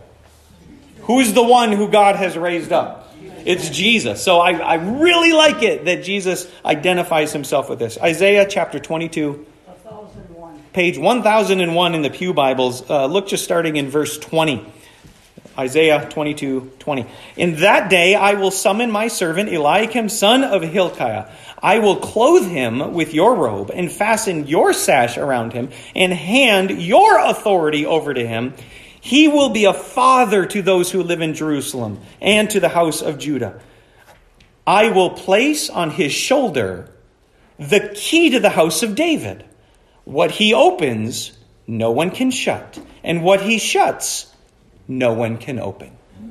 Who's 1.02 1.32
the 1.32 1.42
one 1.42 1.72
who 1.72 1.88
God 1.88 2.16
has 2.16 2.36
raised 2.36 2.72
up? 2.72 3.01
It's 3.44 3.68
Jesus. 3.70 4.22
So 4.22 4.38
I, 4.38 4.52
I 4.52 4.74
really 4.74 5.32
like 5.32 5.62
it 5.62 5.84
that 5.86 6.04
Jesus 6.04 6.50
identifies 6.64 7.32
himself 7.32 7.68
with 7.68 7.78
this. 7.78 7.98
Isaiah 7.98 8.46
chapter 8.48 8.78
22, 8.78 9.46
page 10.72 10.98
1001 10.98 11.94
in 11.94 12.02
the 12.02 12.10
Pew 12.10 12.32
Bibles. 12.32 12.88
Uh, 12.88 13.06
look 13.06 13.28
just 13.28 13.44
starting 13.44 13.76
in 13.76 13.88
verse 13.88 14.18
20. 14.18 14.66
Isaiah 15.58 16.08
22, 16.08 16.72
20. 16.78 17.06
In 17.36 17.56
that 17.56 17.90
day 17.90 18.14
I 18.14 18.34
will 18.34 18.50
summon 18.50 18.90
my 18.90 19.08
servant 19.08 19.50
Eliakim, 19.50 20.08
son 20.08 20.44
of 20.44 20.62
Hilkiah. 20.62 21.30
I 21.62 21.78
will 21.78 21.96
clothe 21.96 22.46
him 22.46 22.94
with 22.94 23.14
your 23.14 23.36
robe 23.36 23.70
and 23.72 23.90
fasten 23.92 24.46
your 24.46 24.72
sash 24.72 25.18
around 25.18 25.52
him 25.52 25.70
and 25.94 26.12
hand 26.12 26.70
your 26.70 27.18
authority 27.18 27.86
over 27.86 28.12
to 28.14 28.26
him. 28.26 28.54
He 29.04 29.26
will 29.26 29.48
be 29.48 29.64
a 29.64 29.74
father 29.74 30.46
to 30.46 30.62
those 30.62 30.92
who 30.92 31.02
live 31.02 31.20
in 31.20 31.34
Jerusalem 31.34 31.98
and 32.20 32.48
to 32.50 32.60
the 32.60 32.68
house 32.68 33.02
of 33.02 33.18
Judah. 33.18 33.60
I 34.64 34.90
will 34.90 35.10
place 35.10 35.68
on 35.68 35.90
his 35.90 36.12
shoulder 36.12 36.88
the 37.58 37.90
key 37.96 38.30
to 38.30 38.38
the 38.38 38.50
house 38.50 38.84
of 38.84 38.94
David. 38.94 39.44
What 40.04 40.30
he 40.30 40.54
opens, 40.54 41.36
no 41.66 41.90
one 41.90 42.12
can 42.12 42.30
shut, 42.30 42.78
and 43.02 43.24
what 43.24 43.40
he 43.40 43.58
shuts, 43.58 44.32
no 44.86 45.12
one 45.12 45.36
can 45.36 45.58
open. 45.58 45.90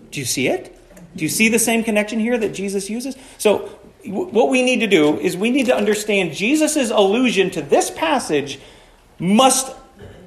Do 0.09 0.21
you 0.21 0.25
see 0.25 0.47
it? 0.47 0.73
Do 1.13 1.25
you 1.25 1.29
see 1.29 1.49
the 1.49 1.59
same 1.59 1.83
connection 1.83 2.21
here 2.21 2.37
that 2.37 2.53
Jesus 2.53 2.89
uses? 2.89 3.17
So, 3.37 3.69
what 4.05 4.47
we 4.47 4.63
need 4.63 4.79
to 4.79 4.87
do 4.87 5.19
is 5.19 5.35
we 5.35 5.51
need 5.51 5.65
to 5.65 5.75
understand 5.75 6.31
Jesus' 6.31 6.89
allusion 6.89 7.49
to 7.51 7.61
this 7.61 7.91
passage 7.91 8.59
must 9.19 9.75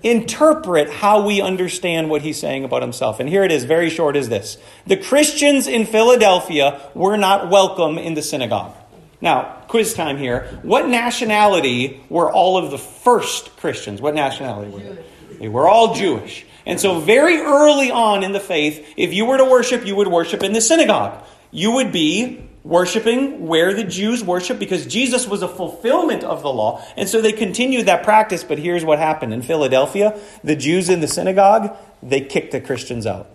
interpret 0.05 0.91
how 0.91 1.27
we 1.27 1.41
understand 1.41 2.11
what 2.11 2.23
he's 2.23 2.39
saying 2.39 2.63
about 2.63 2.83
himself. 2.83 3.19
And 3.19 3.29
here 3.29 3.43
it 3.43 3.51
is, 3.51 3.65
very 3.65 3.89
short 3.89 4.15
as 4.15 4.29
this. 4.29 4.59
The 4.87 4.99
Christians 4.99 5.67
in 5.67 5.87
Philadelphia 5.87 6.81
were 6.95 7.17
not 7.17 7.51
welcome 7.51 7.99
in 7.99 8.15
the 8.15 8.23
synagogue. 8.23 8.77
Now, 9.23 9.63
quiz 9.69 9.95
time 9.95 10.19
here. 10.19 10.47
What 10.63 10.87
nationality 10.87 12.05
were 12.11 12.31
all 12.31 12.59
of 12.59 12.71
the 12.71 12.79
first 12.79 13.57
Christians? 13.57 14.03
What 14.03 14.15
nationality 14.15 14.71
were 14.71 14.81
they? 14.81 15.05
They 15.41 15.49
were 15.49 15.67
all 15.67 15.95
Jewish. 15.95 16.45
And 16.67 16.79
so, 16.79 17.01
very 17.01 17.39
early 17.39 17.91
on 17.91 18.23
in 18.23 18.33
the 18.33 18.41
faith, 18.41 18.87
if 18.97 19.13
you 19.15 19.25
were 19.25 19.39
to 19.39 19.45
worship, 19.45 19.87
you 19.87 19.97
would 19.97 20.09
worship 20.09 20.43
in 20.43 20.53
the 20.53 20.61
synagogue. 20.61 21.25
You 21.51 21.73
would 21.73 21.93
be 21.93 22.49
worshiping 22.65 23.47
where 23.47 23.75
the 23.75 23.85
Jews 23.85 24.25
worship 24.25 24.59
because 24.59 24.87
Jesus 24.87 25.29
was 25.29 25.43
a 25.43 25.49
fulfillment 25.49 26.25
of 26.25 26.43
the 26.43 26.53
law. 26.53 26.83
And 26.97 27.09
so 27.09 27.21
they 27.21 27.33
continued 27.33 27.87
that 27.87 28.03
practice. 28.03 28.43
But 28.43 28.59
here's 28.59 28.85
what 28.85 28.99
happened 28.99 29.33
in 29.33 29.43
Philadelphia 29.43 30.19
the 30.43 30.57
Jews 30.57 30.89
in 30.89 31.01
the 31.01 31.09
synagogue, 31.09 31.77
they 32.03 32.23
kicked 32.23 32.53
the 32.53 32.61
Christians 32.61 33.07
out. 33.07 33.29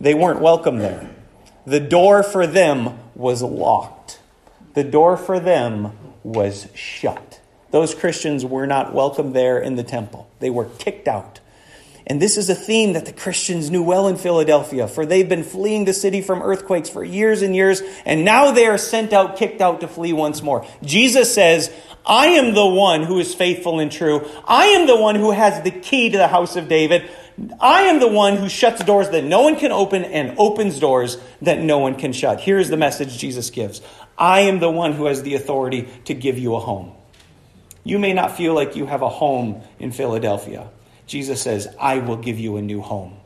They 0.00 0.14
weren't 0.14 0.40
welcome 0.40 0.78
there. 0.78 1.10
The 1.64 1.80
door 1.80 2.24
for 2.24 2.46
them 2.46 2.98
was 3.14 3.42
locked, 3.42 4.18
the 4.74 4.82
door 4.82 5.16
for 5.16 5.38
them 5.38 5.92
was 6.24 6.66
shut. 6.74 7.40
Those 7.70 7.94
Christians 7.94 8.44
were 8.44 8.66
not 8.66 8.92
welcome 8.92 9.32
there 9.32 9.58
in 9.58 9.76
the 9.76 9.84
temple, 9.84 10.28
they 10.40 10.50
were 10.50 10.64
kicked 10.64 11.06
out. 11.06 11.38
And 12.06 12.20
this 12.20 12.36
is 12.36 12.50
a 12.50 12.54
theme 12.54 12.94
that 12.94 13.06
the 13.06 13.12
Christians 13.12 13.70
knew 13.70 13.82
well 13.82 14.08
in 14.08 14.16
Philadelphia, 14.16 14.88
for 14.88 15.06
they've 15.06 15.28
been 15.28 15.44
fleeing 15.44 15.84
the 15.84 15.92
city 15.92 16.20
from 16.20 16.42
earthquakes 16.42 16.88
for 16.88 17.04
years 17.04 17.42
and 17.42 17.54
years, 17.54 17.82
and 18.04 18.24
now 18.24 18.50
they 18.50 18.66
are 18.66 18.78
sent 18.78 19.12
out, 19.12 19.36
kicked 19.36 19.60
out 19.60 19.80
to 19.80 19.88
flee 19.88 20.12
once 20.12 20.42
more. 20.42 20.66
Jesus 20.82 21.32
says, 21.32 21.72
I 22.04 22.28
am 22.28 22.54
the 22.54 22.66
one 22.66 23.04
who 23.04 23.18
is 23.18 23.34
faithful 23.34 23.78
and 23.78 23.90
true. 23.90 24.28
I 24.44 24.66
am 24.66 24.86
the 24.86 24.96
one 24.96 25.14
who 25.14 25.30
has 25.30 25.62
the 25.62 25.70
key 25.70 26.10
to 26.10 26.18
the 26.18 26.28
house 26.28 26.56
of 26.56 26.68
David. 26.68 27.08
I 27.60 27.82
am 27.82 28.00
the 28.00 28.08
one 28.08 28.36
who 28.36 28.48
shuts 28.48 28.82
doors 28.84 29.10
that 29.10 29.24
no 29.24 29.42
one 29.42 29.56
can 29.56 29.72
open 29.72 30.04
and 30.04 30.36
opens 30.38 30.78
doors 30.80 31.18
that 31.42 31.60
no 31.60 31.78
one 31.78 31.94
can 31.94 32.12
shut. 32.12 32.40
Here's 32.40 32.68
the 32.68 32.76
message 32.76 33.16
Jesus 33.16 33.50
gives 33.50 33.80
I 34.18 34.40
am 34.40 34.58
the 34.58 34.70
one 34.70 34.92
who 34.92 35.06
has 35.06 35.22
the 35.22 35.34
authority 35.34 35.88
to 36.06 36.14
give 36.14 36.38
you 36.38 36.56
a 36.56 36.60
home. 36.60 36.92
You 37.84 37.98
may 37.98 38.12
not 38.12 38.36
feel 38.36 38.54
like 38.54 38.76
you 38.76 38.86
have 38.86 39.02
a 39.02 39.08
home 39.08 39.62
in 39.78 39.92
Philadelphia. 39.92 40.68
Jesus 41.12 41.42
says, 41.42 41.68
I 41.78 41.98
will 41.98 42.16
give 42.16 42.38
you 42.38 42.56
a 42.56 42.62
new 42.62 42.80
home. 42.80 43.18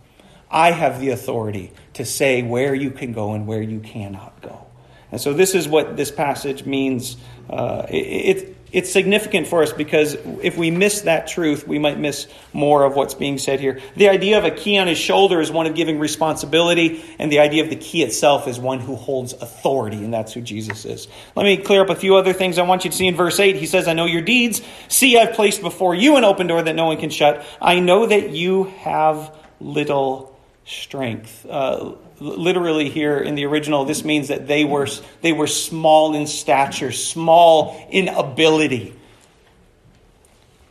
I 0.51 0.73
have 0.73 1.01
the 1.01 1.11
authority 1.11 1.73
to 1.95 2.05
say 2.05 2.43
where 2.43 2.75
you 2.75 2.91
can 2.91 3.13
go 3.13 3.33
and 3.33 3.47
where 3.47 3.63
you 3.63 3.79
cannot 3.79 4.43
go. 4.43 4.67
And 5.13 5.21
so, 5.21 5.33
this 5.33 5.55
is 5.55 5.69
what 5.69 5.97
this 5.97 6.11
passage 6.11 6.67
means. 6.67 7.17
Uh, 7.49 7.87
it, 7.89 7.95
it, 7.95 8.56
it's 8.73 8.93
significant 8.93 9.47
for 9.47 9.63
us 9.63 9.73
because 9.73 10.15
if 10.43 10.57
we 10.57 10.71
miss 10.71 11.03
that 11.03 11.29
truth, 11.29 11.67
we 11.67 11.79
might 11.79 11.99
miss 11.99 12.27
more 12.53 12.85
of 12.85 12.97
what's 12.97 13.15
being 13.15 13.39
said 13.39 13.61
here. 13.61 13.81
The 13.95 14.09
idea 14.09 14.39
of 14.39 14.45
a 14.45 14.51
key 14.51 14.77
on 14.79 14.89
his 14.89 14.99
shoulder 14.99 15.41
is 15.41 15.51
one 15.51 15.67
of 15.67 15.75
giving 15.75 15.99
responsibility, 15.99 17.05
and 17.19 17.31
the 17.31 17.39
idea 17.39 17.63
of 17.63 17.71
the 17.71 17.77
key 17.77 18.03
itself 18.03 18.49
is 18.49 18.59
one 18.59 18.81
who 18.81 18.97
holds 18.97 19.33
authority, 19.35 19.99
and 19.99 20.13
that's 20.13 20.33
who 20.33 20.41
Jesus 20.41 20.85
is. 20.85 21.07
Let 21.37 21.45
me 21.45 21.57
clear 21.57 21.83
up 21.83 21.91
a 21.91 21.95
few 21.95 22.17
other 22.17 22.33
things 22.33 22.59
I 22.59 22.63
want 22.63 22.85
you 22.85 22.91
to 22.91 22.97
see 22.97 23.07
in 23.07 23.15
verse 23.15 23.39
8. 23.39 23.57
He 23.57 23.67
says, 23.67 23.87
I 23.87 23.93
know 23.93 24.07
your 24.07 24.23
deeds. 24.23 24.63
See, 24.89 25.17
I've 25.17 25.35
placed 25.35 25.63
before 25.63 25.95
you 25.95 26.17
an 26.17 26.25
open 26.25 26.49
door 26.49 26.63
that 26.63 26.75
no 26.75 26.87
one 26.87 26.97
can 26.97 27.11
shut. 27.11 27.45
I 27.61 27.79
know 27.79 28.07
that 28.07 28.31
you 28.31 28.65
have 28.81 29.35
little 29.61 30.37
strength. 30.65 31.47
Uh, 31.49 31.93
literally 32.21 32.89
here 32.89 33.19
in 33.19 33.35
the 33.35 33.45
original 33.45 33.85
this 33.85 34.05
means 34.05 34.29
that 34.29 34.47
they 34.47 34.65
were 34.65 34.89
they 35.21 35.33
were 35.33 35.47
small 35.47 36.15
in 36.15 36.27
stature 36.27 36.93
small 36.93 37.87
in 37.91 38.09
ability. 38.09 38.95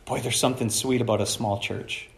Boy 0.04 0.20
there's 0.20 0.38
something 0.38 0.70
sweet 0.70 1.00
about 1.00 1.20
a 1.20 1.26
small 1.26 1.58
church. 1.58 2.08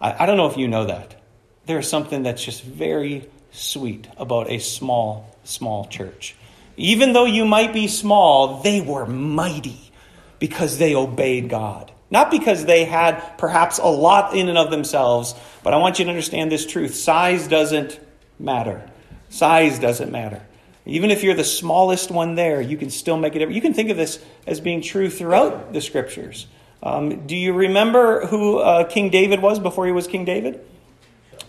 I, 0.00 0.24
I 0.24 0.26
don't 0.26 0.36
know 0.36 0.46
if 0.46 0.56
you 0.56 0.68
know 0.68 0.86
that. 0.86 1.20
There's 1.66 1.88
something 1.88 2.22
that's 2.22 2.44
just 2.44 2.62
very 2.62 3.28
sweet 3.52 4.08
about 4.16 4.50
a 4.50 4.58
small 4.58 5.36
small 5.44 5.86
church. 5.86 6.36
Even 6.76 7.12
though 7.12 7.26
you 7.26 7.44
might 7.44 7.72
be 7.72 7.88
small 7.88 8.62
they 8.62 8.80
were 8.80 9.06
mighty 9.06 9.90
because 10.38 10.78
they 10.78 10.94
obeyed 10.94 11.48
god. 11.48 11.92
Not 12.12 12.32
because 12.32 12.64
they 12.64 12.84
had 12.84 13.38
perhaps 13.38 13.78
a 13.78 13.86
lot 13.86 14.34
in 14.34 14.48
and 14.48 14.58
of 14.58 14.70
themselves 14.70 15.34
but 15.62 15.72
i 15.72 15.78
want 15.78 15.98
you 15.98 16.04
to 16.04 16.10
understand 16.10 16.52
this 16.52 16.66
truth. 16.66 16.94
Size 16.94 17.48
doesn't 17.48 17.98
matter. 18.40 18.88
Size 19.28 19.78
doesn't 19.78 20.10
matter. 20.10 20.42
Even 20.86 21.10
if 21.10 21.22
you're 21.22 21.34
the 21.34 21.44
smallest 21.44 22.10
one 22.10 22.34
there, 22.34 22.60
you 22.60 22.76
can 22.76 22.90
still 22.90 23.16
make 23.16 23.36
it. 23.36 23.48
You 23.50 23.60
can 23.60 23.74
think 23.74 23.90
of 23.90 23.96
this 23.96 24.22
as 24.46 24.60
being 24.60 24.80
true 24.80 25.10
throughout 25.10 25.72
the 25.72 25.80
scriptures. 25.80 26.46
Um, 26.82 27.26
do 27.26 27.36
you 27.36 27.52
remember 27.52 28.26
who 28.26 28.58
uh, 28.58 28.84
King 28.84 29.10
David 29.10 29.40
was 29.40 29.58
before 29.58 29.86
he 29.86 29.92
was 29.92 30.06
King 30.06 30.24
David? 30.24 30.60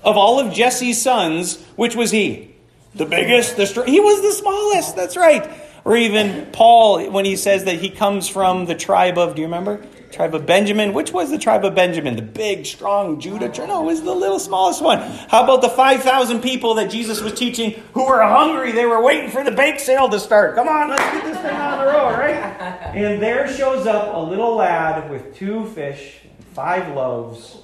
Of 0.04 0.18
all 0.18 0.40
of 0.40 0.54
Jesse's 0.54 1.02
sons, 1.02 1.64
which 1.76 1.96
was 1.96 2.12
he? 2.12 2.54
The 2.94 3.06
biggest, 3.06 3.56
the 3.56 3.66
str- 3.66 3.84
he 3.84 4.00
was 4.00 4.22
the 4.22 4.34
smallest. 4.34 4.96
That's 4.96 5.16
right. 5.16 5.50
Or 5.86 5.96
even 5.96 6.52
Paul, 6.52 7.10
when 7.10 7.24
he 7.26 7.38
says 7.38 7.64
that 7.64 7.80
he 7.80 7.90
comes 7.90 8.28
from 8.28 8.66
the 8.66 8.76
tribe 8.76 9.18
of, 9.18 9.36
do 9.36 9.42
you 9.42 9.48
remember? 9.48 9.82
Tribe 10.12 10.36
of 10.36 10.46
Benjamin. 10.46 10.94
Which 10.94 11.12
was 11.12 11.30
the 11.30 11.38
tribe 11.38 11.66
of 11.66 11.76
Benjamin? 11.76 12.16
The 12.16 12.22
big, 12.22 12.66
strong 12.66 13.20
Judah? 13.20 13.52
No, 13.66 13.84
it 13.84 13.86
was 13.86 14.02
the 14.02 14.14
little, 14.14 14.40
smallest 14.40 14.82
one. 14.82 15.00
How 15.00 15.44
about 15.44 15.62
the 15.62 15.70
5,000 15.70 16.42
people 16.42 16.76
that 16.76 16.90
Jesus 16.90 17.22
was 17.22 17.34
teaching 17.34 17.82
who 17.94 18.06
were 18.06 18.22
hungry? 18.22 18.72
They 18.72 18.86
were 18.86 19.02
waiting 19.02 19.30
for 19.30 19.44
the 19.44 19.52
bake 19.52 19.80
sale 19.80 20.10
to 20.10 20.20
start. 20.20 20.56
Come 20.56 20.68
on, 20.68 20.90
let's 20.90 21.02
get 21.02 21.24
this 21.24 21.38
thing 21.38 21.56
on 21.56 21.80
the 21.80 21.86
road, 21.86 22.18
right? 22.18 22.78
And 22.92 23.22
there 23.22 23.48
shows 23.48 23.88
up 23.88 24.14
a 24.14 24.20
little 24.20 24.56
lad 24.56 25.10
with 25.10 25.34
two 25.34 25.66
fish 25.68 26.20
and 26.24 26.46
five 26.48 26.94
loaves. 26.94 27.60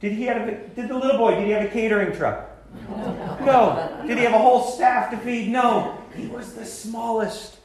Did 0.00 0.12
he 0.12 0.24
have 0.24 0.46
a, 0.46 0.68
did 0.68 0.88
the 0.88 0.94
little 0.94 1.16
boy, 1.16 1.36
did 1.36 1.44
he 1.44 1.50
have 1.52 1.64
a 1.64 1.68
catering 1.68 2.14
truck? 2.14 2.50
No. 3.40 4.02
Did 4.06 4.18
he 4.18 4.24
have 4.24 4.34
a 4.34 4.38
whole 4.38 4.62
staff 4.62 5.10
to 5.10 5.16
feed? 5.16 5.48
No. 5.48 5.98
He 6.14 6.26
was 6.26 6.54
the 6.54 6.64
smallest. 6.64 7.55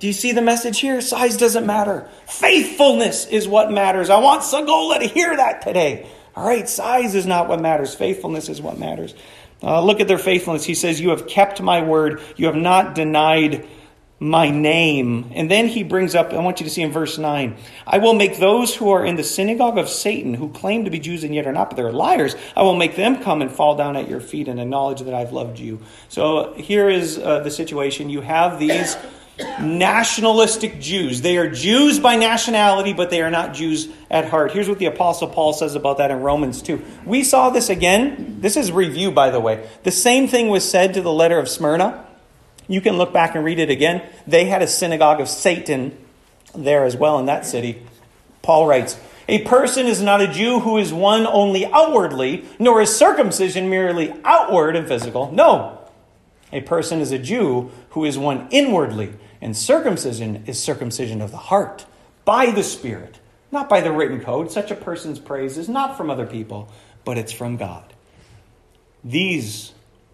Do 0.00 0.06
you 0.06 0.12
see 0.12 0.32
the 0.32 0.42
message 0.42 0.80
here? 0.80 1.00
Size 1.00 1.36
doesn't 1.36 1.66
matter. 1.66 2.08
Faithfulness 2.26 3.26
is 3.26 3.48
what 3.48 3.72
matters. 3.72 4.10
I 4.10 4.18
want 4.20 4.42
Sagola 4.42 5.00
to 5.00 5.06
hear 5.06 5.36
that 5.36 5.62
today. 5.62 6.08
All 6.36 6.46
right, 6.46 6.68
size 6.68 7.14
is 7.16 7.26
not 7.26 7.48
what 7.48 7.60
matters. 7.60 7.94
Faithfulness 7.94 8.48
is 8.48 8.62
what 8.62 8.78
matters. 8.78 9.14
Uh, 9.60 9.82
look 9.82 10.00
at 10.00 10.06
their 10.06 10.18
faithfulness. 10.18 10.64
He 10.64 10.74
says, 10.74 11.00
You 11.00 11.10
have 11.10 11.26
kept 11.26 11.60
my 11.60 11.82
word. 11.82 12.20
You 12.36 12.46
have 12.46 12.54
not 12.54 12.94
denied 12.94 13.66
my 14.20 14.50
name. 14.50 15.30
And 15.34 15.50
then 15.50 15.68
he 15.68 15.82
brings 15.84 16.14
up, 16.14 16.32
I 16.32 16.38
want 16.38 16.60
you 16.60 16.64
to 16.64 16.70
see 16.70 16.82
in 16.82 16.90
verse 16.90 17.18
9, 17.18 17.56
I 17.86 17.98
will 17.98 18.14
make 18.14 18.38
those 18.38 18.74
who 18.74 18.90
are 18.90 19.04
in 19.04 19.16
the 19.16 19.22
synagogue 19.22 19.78
of 19.78 19.88
Satan, 19.88 20.34
who 20.34 20.50
claim 20.50 20.84
to 20.84 20.90
be 20.90 20.98
Jews 20.98 21.22
and 21.22 21.34
yet 21.34 21.46
are 21.46 21.52
not, 21.52 21.70
but 21.70 21.76
they're 21.76 21.92
liars, 21.92 22.34
I 22.56 22.62
will 22.62 22.74
make 22.74 22.96
them 22.96 23.22
come 23.22 23.42
and 23.42 23.50
fall 23.50 23.76
down 23.76 23.96
at 23.96 24.08
your 24.08 24.20
feet 24.20 24.48
and 24.48 24.60
acknowledge 24.60 25.02
that 25.02 25.14
I've 25.14 25.32
loved 25.32 25.60
you. 25.60 25.80
So 26.08 26.52
here 26.54 26.88
is 26.88 27.18
uh, 27.18 27.40
the 27.40 27.50
situation. 27.50 28.10
You 28.10 28.20
have 28.22 28.58
these 28.58 28.96
nationalistic 29.60 30.80
Jews. 30.80 31.20
They 31.20 31.36
are 31.36 31.50
Jews 31.50 31.98
by 31.98 32.16
nationality, 32.16 32.92
but 32.92 33.10
they 33.10 33.22
are 33.22 33.30
not 33.30 33.54
Jews 33.54 33.88
at 34.10 34.28
heart. 34.28 34.52
Here's 34.52 34.68
what 34.68 34.78
the 34.78 34.86
Apostle 34.86 35.28
Paul 35.28 35.52
says 35.52 35.74
about 35.74 35.98
that 35.98 36.10
in 36.10 36.20
Romans 36.20 36.62
2. 36.62 36.82
We 37.04 37.22
saw 37.22 37.50
this 37.50 37.68
again. 37.68 38.38
This 38.40 38.56
is 38.56 38.72
review, 38.72 39.10
by 39.10 39.30
the 39.30 39.40
way. 39.40 39.68
The 39.84 39.90
same 39.90 40.28
thing 40.28 40.48
was 40.48 40.68
said 40.68 40.94
to 40.94 41.02
the 41.02 41.12
letter 41.12 41.38
of 41.38 41.48
Smyrna. 41.48 42.04
You 42.66 42.80
can 42.80 42.96
look 42.98 43.12
back 43.12 43.34
and 43.34 43.44
read 43.44 43.58
it 43.58 43.70
again. 43.70 44.02
They 44.26 44.46
had 44.46 44.62
a 44.62 44.66
synagogue 44.66 45.20
of 45.20 45.28
Satan 45.28 45.96
there 46.54 46.84
as 46.84 46.96
well 46.96 47.18
in 47.18 47.26
that 47.26 47.46
city. 47.46 47.82
Paul 48.42 48.66
writes, 48.66 48.98
A 49.28 49.42
person 49.44 49.86
is 49.86 50.02
not 50.02 50.20
a 50.20 50.28
Jew 50.28 50.60
who 50.60 50.78
is 50.78 50.92
one 50.92 51.26
only 51.26 51.66
outwardly, 51.66 52.44
nor 52.58 52.80
is 52.80 52.94
circumcision 52.94 53.70
merely 53.70 54.12
outward 54.24 54.76
and 54.76 54.86
physical. 54.86 55.30
No. 55.32 55.78
A 56.52 56.60
person 56.62 57.00
is 57.00 57.12
a 57.12 57.18
Jew 57.18 57.70
who 57.90 58.04
is 58.04 58.18
one 58.18 58.48
inwardly, 58.50 59.12
and 59.40 59.56
circumcision 59.56 60.44
is 60.46 60.62
circumcision 60.62 61.20
of 61.20 61.30
the 61.30 61.36
heart, 61.36 61.86
by 62.24 62.50
the 62.50 62.62
Spirit, 62.62 63.18
not 63.50 63.68
by 63.68 63.80
the 63.80 63.92
written 63.92 64.20
code. 64.20 64.50
Such 64.50 64.70
a 64.70 64.74
person's 64.74 65.18
praise 65.18 65.56
is 65.56 65.68
not 65.68 65.96
from 65.96 66.10
other 66.10 66.26
people, 66.26 66.70
but 67.04 67.16
it's 67.16 67.32
from 67.32 67.56
God. 67.56 67.94
These 69.04 69.72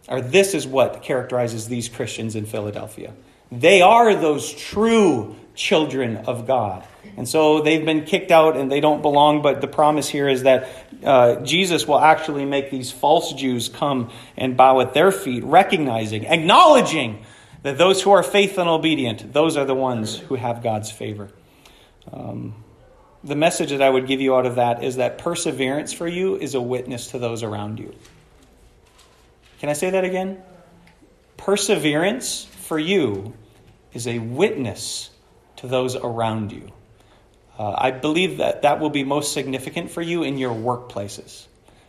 or 0.09 0.21
this 0.21 0.55
is 0.55 0.67
what 0.67 1.03
characterizes 1.03 1.69
these 1.69 1.89
Christians 1.89 2.37
in 2.37 2.47
Philadelphia. 2.47 3.15
They 3.51 3.83
are 3.83 4.15
those 4.15 4.53
true 4.53 5.37
children 5.55 6.19
of 6.19 6.47
God. 6.47 6.87
And 7.17 7.29
so 7.29 7.63
they've 7.63 7.85
been 7.85 8.05
kicked 8.05 8.31
out 8.31 8.57
and 8.57 8.71
they 8.71 8.81
don't 8.81 9.03
belong, 9.03 9.41
but 9.41 9.61
the 9.61 9.69
promise 9.69 10.09
here 10.09 10.29
is 10.29 10.43
that 10.43 10.69
uh, 11.05 11.37
Jesus 11.37 11.87
will 11.87 12.01
actually 12.01 12.45
make 12.45 12.71
these 12.71 12.91
false 12.91 13.33
Jews 13.35 13.69
come 13.69 14.11
and 14.37 14.57
bow 14.57 14.81
at 14.81 14.95
their 14.95 15.13
feet, 15.13 15.45
recognizing, 15.45 16.27
acknowledging 16.27 17.25
that 17.65 17.79
those 17.79 18.03
who 18.03 18.11
are 18.11 18.23
faithful 18.23 18.61
and 18.61 18.71
obedient, 18.71 19.33
those 19.33 19.57
are 19.57 19.65
the 19.65 19.75
ones 19.75 20.19
who 20.19 20.35
have 20.35 20.63
God's 20.63 20.91
favor. 20.91 21.31
Um, 22.13 22.63
the 23.25 23.35
message 23.35 23.71
that 23.71 23.81
I 23.81 23.89
would 23.89 24.07
give 24.07 24.21
you 24.21 24.37
out 24.37 24.45
of 24.45 24.57
that 24.57 24.85
is 24.85 24.97
that 24.97 25.17
perseverance 25.17 25.91
for 25.91 26.07
you 26.07 26.37
is 26.37 26.55
a 26.55 26.61
witness 26.61 27.13
to 27.13 27.19
those 27.19 27.43
around 27.43 27.81
you. 27.81 27.95
Can 29.61 29.71
I 29.71 29.73
say 29.73 29.89
that 29.91 30.05
again? 30.05 30.43
Perseverance 31.39 32.45
for 32.45 32.79
you 32.79 33.33
is 33.95 34.07
a 34.07 34.19
witness 34.19 35.09
to 35.57 35.67
those 35.67 35.97
around 35.97 36.53
you. 36.53 36.69
Uh, 37.59 37.75
I 37.79 37.93
believe 37.93 38.39
that 38.39 38.63
that 38.63 38.79
will 38.79 38.91
be 38.91 39.05
most 39.05 39.33
significant 39.33 39.91
for 39.91 40.03
you 40.03 40.23
in 40.23 40.37
your 40.37 40.55
workplaces 40.55 41.47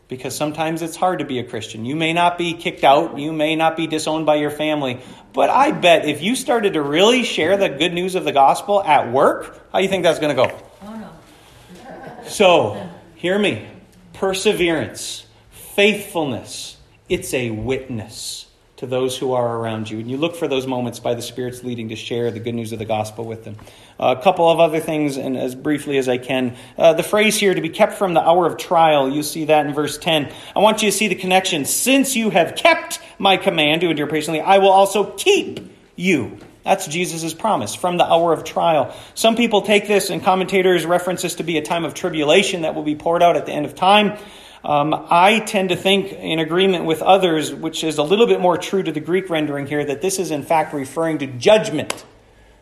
because 0.08 0.36
sometimes 0.36 0.82
it's 0.82 0.96
hard 0.96 1.20
to 1.20 1.26
be 1.26 1.40
a 1.40 1.44
Christian. 1.44 1.86
You 1.86 1.96
may 1.96 2.14
not 2.14 2.38
be 2.38 2.54
kicked 2.54 2.84
out, 2.84 3.18
you 3.18 3.34
may 3.34 3.56
not 3.56 3.76
be 3.76 3.88
disowned 3.88 4.26
by 4.26 4.36
your 4.36 4.52
family, 4.52 5.00
but 5.34 5.50
I 5.50 5.72
bet 5.72 6.06
if 6.06 6.22
you 6.22 6.36
started 6.36 6.74
to 6.74 6.82
really 6.82 7.24
share 7.24 7.58
the 7.58 7.70
good 7.70 7.94
news 7.94 8.16
of 8.16 8.24
the 8.24 8.32
gospel 8.32 8.84
at 8.84 9.12
work, 9.12 9.60
how 9.72 9.80
do 9.80 9.84
you 9.84 9.90
think 9.90 10.04
that's 10.04 10.20
going 10.20 10.36
to 10.36 10.48
go? 10.48 10.58
Oh, 10.84 10.96
no. 10.96 12.24
so, 12.28 12.90
hear 13.16 13.38
me. 13.38 13.68
Perseverance, 14.14 15.26
faithfulness, 15.52 16.78
it's 17.10 17.34
a 17.34 17.50
witness 17.50 18.45
to 18.78 18.86
those 18.86 19.18
who 19.18 19.34
are 19.34 19.58
around 19.58 19.90
you. 19.90 20.00
And 20.00 20.12
you 20.12 20.18
look 20.18 20.36
for 20.36 20.48
those 20.48 20.68
moments 20.68 21.00
by 21.00 21.14
the 21.14 21.22
Spirit's 21.22 21.64
leading 21.64 21.90
to 21.90 21.96
share 21.96 22.30
the 22.32 22.40
good 22.40 22.56
news 22.56 22.74
of 22.74 22.80
the 22.80 22.86
gospel 22.86 23.26
with 23.26 23.46
them. 23.46 23.56
Uh, 23.98 24.16
a 24.18 24.22
couple 24.22 24.50
of 24.50 24.60
other 24.60 24.82
things, 24.82 25.16
and 25.16 25.38
as 25.38 25.56
briefly 25.56 25.98
as 25.98 26.10
I 26.10 26.18
can. 26.18 26.58
Uh, 26.78 26.94
the 26.94 27.04
phrase 27.04 27.38
here, 27.38 27.54
to 27.54 27.62
be 27.62 27.70
kept 27.70 27.94
from 27.94 28.14
the 28.14 28.22
hour 28.22 28.46
of 28.46 28.58
trial, 28.58 29.10
you 29.10 29.24
see 29.24 29.46
that 29.46 29.66
in 29.66 29.74
verse 29.74 29.98
10. 29.98 30.32
I 30.56 30.60
want 30.60 30.84
you 30.84 30.92
to 30.92 30.96
see 30.96 31.08
the 31.08 31.16
connection. 31.16 31.64
Since 31.64 32.16
you 32.18 32.30
have 32.32 32.56
kept 32.56 33.00
my 33.18 33.38
command 33.38 33.82
to 33.82 33.90
endure 33.90 34.08
patiently, 34.08 34.42
I 34.42 34.58
will 34.58 34.72
also 34.72 35.12
keep 35.16 35.72
you. 35.96 36.38
That's 36.66 36.88
Jesus' 36.88 37.34
promise 37.34 37.76
from 37.76 37.98
the 37.98 38.12
hour 38.12 38.34
of 38.34 38.44
trial. 38.44 38.94
Some 39.14 39.36
people 39.36 39.62
take 39.62 39.88
this, 39.88 40.10
and 40.10 40.22
commentators 40.22 40.86
reference 40.86 41.22
this 41.22 41.36
to 41.36 41.44
be 41.44 41.58
a 41.58 41.62
time 41.62 41.86
of 41.86 41.94
tribulation 41.94 42.64
that 42.64 42.76
will 42.76 42.84
be 42.84 42.96
poured 42.96 43.24
out 43.24 43.38
at 43.38 43.46
the 43.46 43.54
end 43.54 43.66
of 43.68 43.76
time. 43.76 44.18
Um, 44.66 45.06
I 45.12 45.42
tend 45.42 45.70
to 45.70 45.76
think, 45.76 46.12
in 46.12 46.40
agreement 46.40 46.86
with 46.86 47.04
others, 47.04 47.54
which 47.54 47.84
is 47.84 48.00
a 48.00 48.04
little 48.04 48.26
bit 48.26 48.42
more 48.42 48.58
true 48.58 48.82
to 48.82 48.92
the 48.92 49.00
Greek 49.00 49.30
rendering 49.30 49.68
here, 49.68 49.86
that 49.86 50.02
this 50.02 50.18
is 50.18 50.32
in 50.32 50.42
fact 50.42 50.74
referring 50.74 51.20
to 51.20 51.28
judgment. 51.28 52.04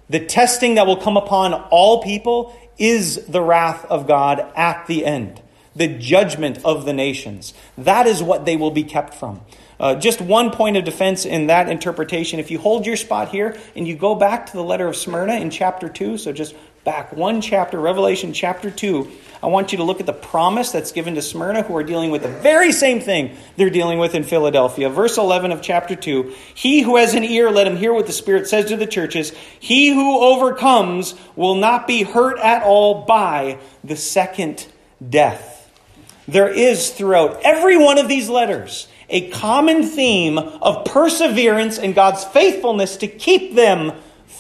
The 0.10 0.20
testing 0.20 0.76
that 0.76 0.86
will 0.86 0.98
come 0.98 1.16
upon 1.16 1.54
all 1.54 2.04
people 2.04 2.54
is 2.78 3.26
the 3.28 3.42
wrath 3.42 3.86
of 3.86 4.06
God 4.06 4.46
at 4.54 4.86
the 4.88 5.06
end, 5.06 5.42
the 5.78 5.88
judgment 5.88 6.60
of 6.66 6.84
the 6.84 6.92
nations. 6.92 7.54
That 7.78 8.06
is 8.06 8.22
what 8.22 8.44
they 8.44 8.58
will 8.58 8.72
be 8.72 8.84
kept 8.84 9.14
from. 9.14 9.40
Uh, 9.80 9.96
just 9.96 10.20
one 10.20 10.52
point 10.52 10.76
of 10.76 10.84
defense 10.84 11.26
in 11.26 11.48
that 11.48 11.70
interpretation. 11.70 12.38
If 12.38 12.52
you 12.52 12.60
hold 12.60 12.86
your 12.86 12.98
spot 12.98 13.30
here 13.30 13.58
and 13.78 13.88
you 13.88 13.96
go 13.96 14.14
back 14.14 14.48
to 14.48 14.54
the 14.54 14.64
letter 14.64 14.90
of 14.90 14.98
Smyrna 14.98 15.36
in 15.36 15.50
chapter 15.50 15.88
2, 15.88 16.18
so 16.18 16.34
just 16.34 16.54
back 16.84 17.14
one 17.14 17.40
chapter, 17.40 17.80
Revelation 17.80 18.34
chapter 18.34 18.70
2, 18.70 19.10
I 19.42 19.48
want 19.48 19.72
you 19.72 19.78
to 19.78 19.84
look 19.84 20.02
at 20.02 20.06
the 20.06 20.14
promise 20.14 20.72
that's 20.72 20.92
given 20.92 21.16
to 21.16 21.22
Smyrna, 21.22 21.64
who 21.64 21.76
are 21.78 21.84
dealing 21.84 22.12
with 22.12 22.24
the 22.24 22.30
very 22.30 22.72
same 22.74 23.00
thing 23.00 23.38
they're 23.56 23.70
dealing 23.70 24.00
with 24.00 24.16
in 24.16 24.24
Philadelphia. 24.24 24.90
Verse 24.90 25.18
11 25.18 25.52
of 25.52 25.62
chapter 25.62 25.96
2 25.96 26.34
He 26.54 26.82
who 26.82 26.98
has 26.98 27.14
an 27.14 27.24
ear, 27.24 27.52
let 27.52 27.68
him 27.68 27.78
hear 27.78 27.94
what 27.94 28.08
the 28.08 28.14
Spirit 28.14 28.48
says 28.48 28.66
to 28.66 28.78
the 28.78 28.88
churches. 28.88 29.32
He 29.60 29.94
who 29.94 30.20
overcomes 30.20 31.16
will 31.36 31.56
not 31.56 31.88
be 31.88 32.04
hurt 32.04 32.38
at 32.40 32.64
all 32.64 33.06
by 33.06 33.60
the 33.84 33.96
second 33.96 34.68
death. 35.10 35.72
There 36.28 36.50
is 36.50 36.92
throughout 36.92 37.42
every 37.44 37.78
one 37.78 37.98
of 37.98 38.08
these 38.10 38.30
letters 38.30 38.88
a 39.10 39.30
common 39.30 39.84
theme 39.84 40.38
of 40.38 40.86
perseverance 40.86 41.78
and 41.78 41.94
God's 41.94 42.24
faithfulness 42.24 42.98
to 42.98 43.08
keep 43.08 43.56
them 43.56 43.92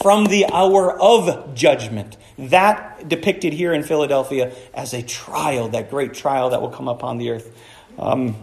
from 0.02 0.26
the 0.26 0.46
hour 0.52 1.00
of 1.00 1.54
judgment. 1.54 2.18
That 2.38 3.08
depicted 3.08 3.54
here 3.54 3.74
in 3.74 3.84
Philadelphia 3.84 4.54
as 4.74 4.94
a 4.94 5.04
trial, 5.04 5.70
that 5.70 5.90
great 5.90 6.14
trial 6.14 6.50
that 6.52 6.62
will 6.62 6.70
come 6.70 6.88
upon 6.88 7.18
the 7.18 7.32
earth. 7.32 7.56
Um, 7.98 8.36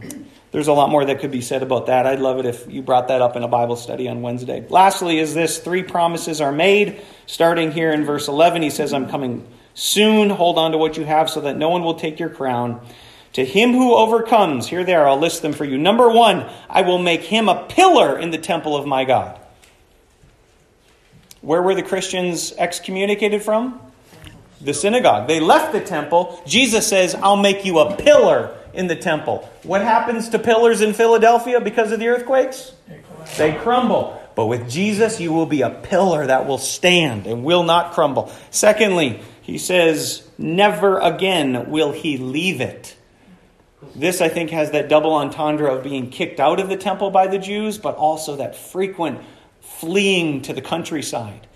there's 0.53 0.69
a 0.69 0.73
lot 0.73 0.91
more 0.91 1.05
that 1.05 1.21
could 1.21 1.31
be 1.31 1.41
said 1.41 1.63
about 1.63 1.87
that. 1.87 2.07
I'd 2.07 2.21
love 2.21 2.39
it 2.39 2.47
if 2.47 2.67
you 2.69 2.83
brought 2.83 3.09
that 3.09 3.23
up 3.23 3.37
in 3.37 3.43
a 3.43 3.49
Bible 3.49 3.77
study 3.77 4.09
on 4.09 4.23
Wednesday. 4.23 4.67
Lastly, 4.69 5.19
is 5.19 5.35
this 5.35 5.59
three 5.59 5.83
promises 5.83 6.41
are 6.41 6.53
made. 6.53 7.01
Starting 7.27 7.71
here 7.71 7.93
in 7.93 8.05
verse 8.05 8.27
11, 8.27 8.63
he 8.63 8.71
says, 8.71 8.93
I'm 8.93 9.09
coming 9.09 9.47
soon. 9.75 10.31
Hold 10.31 10.59
on 10.59 10.73
to 10.73 10.79
what 10.79 10.97
you 10.97 11.05
have 11.05 11.31
so 11.31 11.43
that 11.43 11.57
no 11.57 11.69
one 11.69 11.83
will 11.83 11.95
take 11.95 12.19
your 12.19 12.31
crown. 12.31 12.85
To 13.35 13.45
him 13.45 13.73
who 13.73 13.95
overcomes, 13.95 14.67
here 14.67 14.83
they 14.83 14.95
are, 14.95 15.07
I'll 15.07 15.19
list 15.19 15.43
them 15.43 15.53
for 15.53 15.65
you. 15.65 15.79
Number 15.79 16.11
one, 16.11 16.51
I 16.69 16.83
will 16.83 16.99
make 16.99 17.23
him 17.23 17.49
a 17.49 17.65
pillar 17.67 18.19
in 18.19 18.33
the 18.33 18.39
temple 18.39 18.77
of 18.77 18.87
my 18.87 19.05
God. 19.05 19.40
Where 21.41 21.63
were 21.63 21.75
the 21.75 21.83
Christians 21.83 22.53
excommunicated 22.59 23.43
from? 23.43 23.81
The 24.61 24.75
synagogue. 24.75 25.27
They 25.27 25.41
left 25.41 25.73
the 25.73 25.81
temple. 25.81 26.43
Jesus 26.47 26.87
says, 26.87 27.15
I'll 27.15 27.37
make 27.37 27.65
you 27.65 27.79
a 27.79 27.97
pillar 27.97 28.55
in 28.75 28.89
the 28.89 28.97
temple. 28.97 29.49
What 29.63 29.81
happens 29.81 30.29
to 30.31 30.39
pillars 30.39 30.83
in 30.83 30.93
Philadelphia 30.93 31.61
because 31.61 31.93
of 31.93 31.99
the 31.99 32.09
earthquakes? 32.09 32.73
They 33.39 33.55
crumble. 33.55 34.21
But 34.35 34.47
with 34.47 34.71
Jesus, 34.71 35.19
you 35.21 35.33
will 35.33 35.47
be 35.47 35.63
a 35.63 35.71
pillar 35.71 36.27
that 36.27 36.47
will 36.47 36.59
stand 36.59 37.27
and 37.27 37.43
will 37.43 37.63
not 37.63 37.93
crumble. 37.93 38.31
Secondly, 38.51 39.21
he 39.43 39.59
says, 39.59 40.29
never 40.39 40.99
again 40.99 41.71
will 41.71 41.93
he 41.93 42.19
leave 42.19 42.61
it. 42.61 42.97
This, 43.97 44.21
I 44.21 44.29
think, 44.29 44.51
has 44.51 44.71
that 44.73 44.89
double 44.89 45.15
entendre 45.15 45.75
of 45.75 45.83
being 45.83 46.11
kicked 46.11 46.39
out 46.39 46.61
of 46.61 46.69
the 46.69 46.77
temple 46.77 47.11
by 47.11 47.27
the 47.27 47.39
Jews, 47.39 47.79
but 47.79 47.97
also 47.97 48.37
that 48.37 48.55
frequent 48.55 49.21
fleeing 49.81 50.43
to 50.43 50.53
the 50.53 50.61
countryside. 50.61 51.47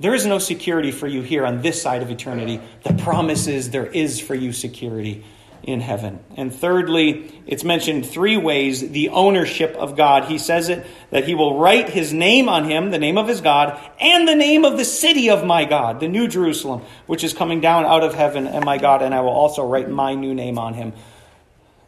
There 0.00 0.14
is 0.14 0.26
no 0.26 0.40
security 0.40 0.90
for 0.90 1.06
you 1.06 1.22
here 1.22 1.46
on 1.46 1.62
this 1.62 1.80
side 1.80 2.02
of 2.02 2.10
eternity. 2.10 2.60
The 2.82 2.94
promise 2.94 3.46
is 3.46 3.70
there 3.70 3.86
is 3.86 4.20
for 4.20 4.34
you 4.34 4.52
security 4.52 5.24
in 5.62 5.78
heaven. 5.78 6.18
And 6.36 6.52
thirdly, 6.52 7.40
it's 7.46 7.62
mentioned 7.62 8.04
three 8.04 8.36
ways 8.36 8.90
the 8.90 9.10
ownership 9.10 9.76
of 9.76 9.96
God. 9.96 10.24
He 10.24 10.38
says 10.38 10.68
it 10.68 10.84
that 11.10 11.24
he 11.24 11.36
will 11.36 11.60
write 11.60 11.88
his 11.88 12.12
name 12.12 12.48
on 12.48 12.64
him, 12.64 12.90
the 12.90 12.98
name 12.98 13.16
of 13.16 13.28
his 13.28 13.40
God, 13.40 13.78
and 14.00 14.26
the 14.26 14.34
name 14.34 14.64
of 14.64 14.76
the 14.76 14.84
city 14.84 15.30
of 15.30 15.44
my 15.44 15.64
God, 15.64 16.00
the 16.00 16.08
new 16.08 16.26
Jerusalem, 16.26 16.82
which 17.06 17.22
is 17.22 17.32
coming 17.32 17.60
down 17.60 17.84
out 17.84 18.02
of 18.02 18.14
heaven, 18.14 18.48
and 18.48 18.64
my 18.64 18.78
God, 18.78 19.02
and 19.02 19.14
I 19.14 19.20
will 19.20 19.30
also 19.30 19.64
write 19.64 19.88
my 19.88 20.14
new 20.14 20.34
name 20.34 20.58
on 20.58 20.74
him. 20.74 20.94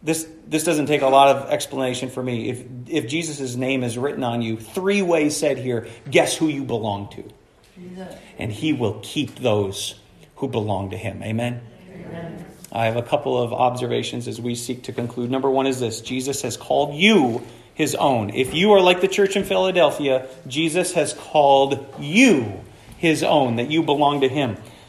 This, 0.04 0.28
this 0.46 0.64
doesn't 0.64 0.86
take 0.86 1.00
a 1.00 1.08
lot 1.08 1.34
of 1.34 1.50
explanation 1.50 2.10
for 2.10 2.22
me. 2.22 2.50
If, 2.50 2.64
if 2.86 3.08
Jesus' 3.08 3.56
name 3.56 3.82
is 3.82 3.96
written 3.96 4.22
on 4.22 4.42
you, 4.42 4.58
three 4.58 5.00
ways 5.00 5.34
said 5.34 5.58
here, 5.58 5.88
guess 6.10 6.36
who 6.36 6.48
you 6.48 6.64
belong 6.64 7.08
to? 7.12 7.24
And 8.38 8.52
he 8.52 8.74
will 8.74 9.00
keep 9.02 9.36
those 9.36 9.94
who 10.36 10.48
belong 10.48 10.90
to 10.90 10.96
him. 10.96 11.22
Amen? 11.22 11.62
Amen. 11.90 12.44
I 12.70 12.84
have 12.84 12.96
a 12.96 13.02
couple 13.02 13.40
of 13.40 13.52
observations 13.52 14.28
as 14.28 14.40
we 14.40 14.54
seek 14.54 14.84
to 14.84 14.92
conclude. 14.92 15.30
Number 15.30 15.50
one 15.50 15.66
is 15.66 15.80
this 15.80 16.00
Jesus 16.00 16.42
has 16.42 16.56
called 16.56 16.94
you 16.94 17.42
his 17.72 17.94
own. 17.94 18.30
If 18.30 18.52
you 18.52 18.72
are 18.72 18.80
like 18.80 19.00
the 19.00 19.08
church 19.08 19.36
in 19.36 19.44
Philadelphia, 19.44 20.28
Jesus 20.46 20.92
has 20.92 21.14
called 21.14 21.86
you 21.98 22.60
his 22.98 23.22
own, 23.22 23.56
that 23.56 23.70
you 23.70 23.82
belong 23.82 24.20
to 24.20 24.28
him. 24.28 24.56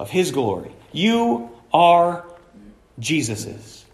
of 0.00 0.08
his 0.08 0.30
glory. 0.30 0.72
You 0.92 1.50
are 1.74 2.24
Jesus's. 2.98 3.84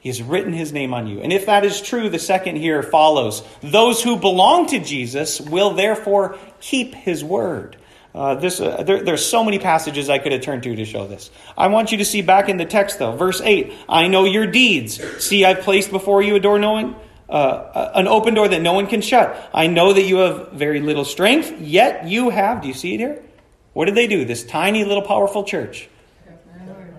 He 0.00 0.08
has 0.08 0.22
written 0.22 0.54
his 0.54 0.72
name 0.72 0.94
on 0.94 1.06
you. 1.06 1.20
And 1.20 1.34
if 1.34 1.46
that 1.46 1.66
is 1.66 1.82
true, 1.82 2.08
the 2.08 2.18
second 2.18 2.56
here 2.56 2.82
follows. 2.82 3.42
Those 3.60 4.02
who 4.02 4.16
belong 4.16 4.68
to 4.68 4.78
Jesus 4.78 5.38
will 5.38 5.74
therefore 5.74 6.38
keep 6.60 6.94
his 6.94 7.22
word. 7.22 7.76
Uh, 8.14 8.36
this, 8.36 8.58
uh, 8.58 8.82
there, 8.84 9.02
there's 9.02 9.24
so 9.24 9.44
many 9.44 9.58
passages 9.58 10.08
I 10.08 10.18
could 10.18 10.32
have 10.32 10.40
turned 10.40 10.62
to 10.62 10.74
to 10.74 10.84
show 10.86 11.06
this. 11.06 11.30
I 11.58 11.66
want 11.66 11.92
you 11.92 11.98
to 11.98 12.06
see 12.06 12.22
back 12.22 12.48
in 12.48 12.56
the 12.56 12.64
text, 12.64 12.98
though. 12.98 13.12
Verse 13.12 13.42
8 13.42 13.74
I 13.86 14.08
know 14.08 14.24
your 14.24 14.46
deeds. 14.46 14.98
See, 15.22 15.44
I've 15.44 15.60
placed 15.60 15.90
before 15.90 16.22
you 16.22 16.36
a 16.36 16.40
door 16.40 16.58
knowing. 16.58 16.96
Uh, 17.28 17.90
an 17.94 18.08
open 18.08 18.32
door 18.32 18.48
that 18.48 18.62
no 18.62 18.72
one 18.72 18.86
can 18.86 19.02
shut. 19.02 19.50
I 19.52 19.66
know 19.66 19.92
that 19.92 20.04
you 20.04 20.16
have 20.16 20.52
very 20.52 20.80
little 20.80 21.04
strength, 21.04 21.60
yet 21.60 22.08
you 22.08 22.30
have, 22.30 22.62
do 22.62 22.68
you 22.68 22.72
see 22.72 22.94
it 22.94 23.00
here? 23.00 23.22
What 23.72 23.84
did 23.86 23.94
they 23.94 24.06
do? 24.06 24.24
This 24.24 24.44
tiny 24.44 24.84
little 24.84 25.02
powerful 25.02 25.44
church. 25.44 25.88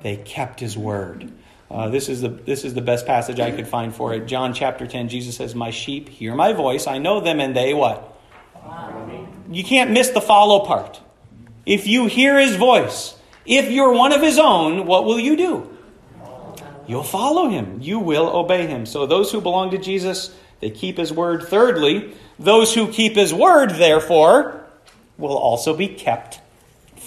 They 0.01 0.17
kept 0.17 0.59
his 0.59 0.77
word. 0.77 1.31
Uh, 1.69 1.89
this 1.89 2.09
is 2.09 2.21
the 2.21 2.29
this 2.29 2.63
is 2.65 2.73
the 2.73 2.81
best 2.81 3.05
passage 3.05 3.39
I 3.39 3.51
could 3.51 3.67
find 3.67 3.93
for 3.93 4.13
it. 4.13 4.25
John 4.25 4.53
chapter 4.53 4.87
ten. 4.87 5.09
Jesus 5.09 5.35
says, 5.35 5.53
"My 5.53 5.69
sheep 5.71 6.09
hear 6.09 6.33
my 6.33 6.53
voice. 6.53 6.87
I 6.87 6.97
know 6.97 7.19
them, 7.19 7.39
and 7.39 7.55
they 7.55 7.73
what? 7.73 8.17
You 9.51 9.63
can't 9.63 9.91
miss 9.91 10.09
the 10.09 10.21
follow 10.21 10.65
part. 10.65 10.99
If 11.65 11.85
you 11.85 12.07
hear 12.07 12.39
his 12.39 12.55
voice, 12.55 13.15
if 13.45 13.69
you're 13.69 13.93
one 13.93 14.13
of 14.13 14.21
his 14.21 14.39
own, 14.39 14.85
what 14.85 15.05
will 15.05 15.19
you 15.19 15.35
do? 15.35 15.77
You'll 16.87 17.03
follow 17.03 17.49
him. 17.49 17.79
You 17.81 17.99
will 17.99 18.35
obey 18.35 18.65
him. 18.65 18.87
So 18.87 19.05
those 19.05 19.31
who 19.31 19.41
belong 19.41 19.69
to 19.71 19.77
Jesus, 19.77 20.33
they 20.59 20.71
keep 20.71 20.97
his 20.97 21.13
word. 21.13 21.43
Thirdly, 21.43 22.15
those 22.39 22.73
who 22.73 22.87
keep 22.87 23.15
his 23.15 23.31
word, 23.31 23.71
therefore, 23.71 24.65
will 25.17 25.37
also 25.37 25.75
be 25.75 25.87
kept 25.87 26.41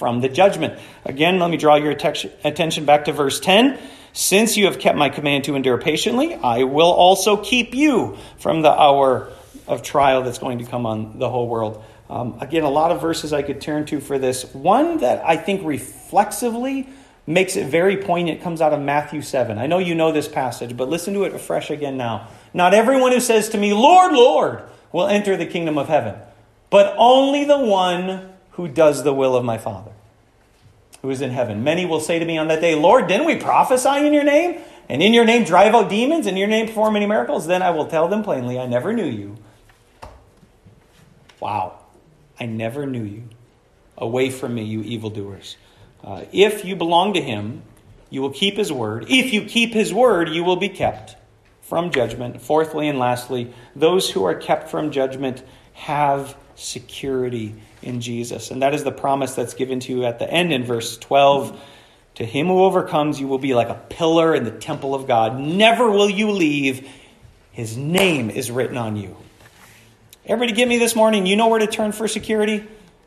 from 0.02 0.20
the 0.20 0.28
judgment. 0.28 0.76
Again, 1.04 1.38
let 1.38 1.48
me 1.48 1.56
draw 1.56 1.76
your 1.76 1.92
attention 1.92 2.84
back 2.84 3.04
to 3.04 3.12
verse 3.12 3.38
10. 3.38 3.78
Since 4.12 4.56
you 4.56 4.64
have 4.64 4.80
kept 4.80 4.98
my 4.98 5.10
command 5.10 5.44
to 5.44 5.54
endure 5.54 5.78
patiently, 5.78 6.34
I 6.34 6.64
will 6.64 6.90
also 6.90 7.36
keep 7.36 7.72
you 7.72 8.18
from 8.36 8.62
the 8.62 8.72
hour 8.72 9.30
of 9.68 9.84
trial 9.84 10.24
that's 10.24 10.40
going 10.40 10.58
to 10.58 10.64
come 10.64 10.86
on 10.86 11.20
the 11.20 11.30
whole 11.30 11.46
world. 11.46 11.84
Um, 12.10 12.36
again, 12.40 12.64
a 12.64 12.68
lot 12.68 12.90
of 12.90 13.00
verses 13.00 13.32
I 13.32 13.42
could 13.42 13.60
turn 13.60 13.86
to 13.86 14.00
for 14.00 14.18
this. 14.18 14.44
One 14.52 14.98
that 14.98 15.24
I 15.24 15.36
think 15.36 15.64
reflexively 15.64 16.88
makes 17.24 17.54
it 17.54 17.68
very 17.68 17.96
poignant 17.96 18.42
comes 18.42 18.60
out 18.60 18.72
of 18.72 18.80
Matthew 18.80 19.22
7. 19.22 19.56
I 19.56 19.68
know 19.68 19.78
you 19.78 19.94
know 19.94 20.10
this 20.10 20.26
passage, 20.26 20.76
but 20.76 20.88
listen 20.88 21.14
to 21.14 21.22
it 21.22 21.32
afresh 21.32 21.70
again 21.70 21.96
now. 21.96 22.26
Not 22.52 22.74
everyone 22.74 23.12
who 23.12 23.20
says 23.20 23.50
to 23.50 23.56
me, 23.56 23.72
Lord, 23.72 24.14
Lord, 24.14 24.64
will 24.90 25.06
enter 25.06 25.36
the 25.36 25.46
kingdom 25.46 25.78
of 25.78 25.86
heaven, 25.86 26.16
but 26.70 26.92
only 26.98 27.44
the 27.44 27.60
one 27.60 28.32
who 28.52 28.68
does 28.68 29.02
the 29.02 29.12
will 29.12 29.36
of 29.36 29.44
my 29.44 29.58
Father 29.58 29.91
who 31.02 31.10
is 31.10 31.20
in 31.20 31.30
heaven. 31.30 31.62
Many 31.64 31.84
will 31.84 32.00
say 32.00 32.18
to 32.18 32.24
me 32.24 32.38
on 32.38 32.48
that 32.48 32.60
day, 32.60 32.74
Lord, 32.74 33.08
didn't 33.08 33.26
we 33.26 33.36
prophesy 33.36 34.06
in 34.06 34.12
your 34.12 34.24
name? 34.24 34.60
And 34.88 35.02
in 35.02 35.12
your 35.12 35.24
name 35.24 35.44
drive 35.44 35.74
out 35.74 35.90
demons, 35.90 36.26
and 36.26 36.36
in 36.36 36.40
your 36.40 36.48
name 36.48 36.66
perform 36.66 36.94
many 36.94 37.06
miracles? 37.06 37.46
Then 37.46 37.62
I 37.62 37.70
will 37.70 37.86
tell 37.86 38.08
them 38.08 38.22
plainly, 38.22 38.58
I 38.58 38.66
never 38.66 38.92
knew 38.92 39.06
you. 39.06 39.36
Wow. 41.40 41.78
I 42.38 42.46
never 42.46 42.86
knew 42.86 43.02
you. 43.02 43.24
Away 43.98 44.30
from 44.30 44.54
me, 44.54 44.64
you 44.64 44.82
evildoers. 44.82 45.56
Uh, 46.02 46.24
if 46.32 46.64
you 46.64 46.76
belong 46.76 47.14
to 47.14 47.20
him, 47.20 47.62
you 48.10 48.20
will 48.20 48.30
keep 48.30 48.56
his 48.56 48.72
word. 48.72 49.06
If 49.08 49.32
you 49.32 49.44
keep 49.44 49.72
his 49.72 49.92
word, 49.92 50.28
you 50.28 50.44
will 50.44 50.56
be 50.56 50.68
kept 50.68 51.16
from 51.62 51.90
judgment. 51.90 52.42
Fourthly 52.42 52.88
and 52.88 52.98
lastly, 52.98 53.54
those 53.74 54.10
who 54.10 54.24
are 54.24 54.34
kept 54.34 54.68
from 54.68 54.90
judgment 54.90 55.42
have 55.72 56.36
security 56.62 57.54
in 57.82 58.00
Jesus. 58.00 58.50
And 58.50 58.62
that 58.62 58.74
is 58.74 58.84
the 58.84 58.92
promise 58.92 59.34
that's 59.34 59.54
given 59.54 59.80
to 59.80 59.92
you 59.92 60.04
at 60.04 60.18
the 60.18 60.30
end 60.30 60.52
in 60.52 60.64
verse 60.64 60.96
12. 60.98 61.60
To 62.16 62.24
him 62.24 62.46
who 62.46 62.62
overcomes, 62.62 63.18
you 63.18 63.26
will 63.26 63.38
be 63.38 63.54
like 63.54 63.68
a 63.68 63.80
pillar 63.88 64.34
in 64.34 64.44
the 64.44 64.50
temple 64.50 64.94
of 64.94 65.06
God. 65.06 65.38
Never 65.38 65.90
will 65.90 66.10
you 66.10 66.30
leave. 66.30 66.88
His 67.52 67.76
name 67.76 68.30
is 68.30 68.50
written 68.50 68.76
on 68.76 68.96
you. 68.96 69.16
Everybody 70.24 70.52
get 70.52 70.68
me 70.68 70.78
this 70.78 70.94
morning? 70.94 71.26
You 71.26 71.36
know 71.36 71.48
where 71.48 71.58
to 71.58 71.66
turn 71.66 71.92
for 71.92 72.06
security? 72.06 72.64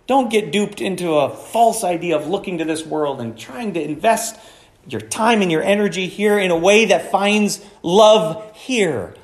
Don't 0.08 0.30
get 0.30 0.52
duped 0.52 0.82
into 0.82 1.14
a 1.14 1.30
false 1.30 1.84
idea 1.84 2.18
of 2.18 2.28
looking 2.28 2.60
to 2.60 2.66
this 2.66 2.86
world 2.86 3.22
and 3.22 3.38
trying 3.38 3.74
to 3.74 3.82
invest 3.82 4.38
your 4.88 5.02
time 5.02 5.42
and 5.42 5.52
your 5.52 5.64
energy 5.64 6.08
here 6.08 6.38
in 6.38 6.52
a 6.52 6.58
way 6.58 6.86
that 6.86 7.12
finds 7.12 7.64
love 7.82 8.56
here. 8.56 9.16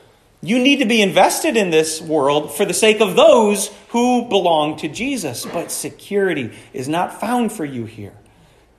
You 0.43 0.57
need 0.57 0.79
to 0.79 0.85
be 0.85 1.01
invested 1.01 1.55
in 1.55 1.69
this 1.69 2.01
world 2.01 2.53
for 2.55 2.65
the 2.65 2.73
sake 2.73 2.99
of 2.99 3.15
those 3.15 3.67
who 3.89 4.27
belong 4.27 4.77
to 4.77 4.87
Jesus. 4.87 5.45
But 5.45 5.71
security 5.71 6.51
is 6.73 6.87
not 6.87 7.19
found 7.19 7.51
for 7.51 7.63
you 7.63 7.85
here. 7.85 8.13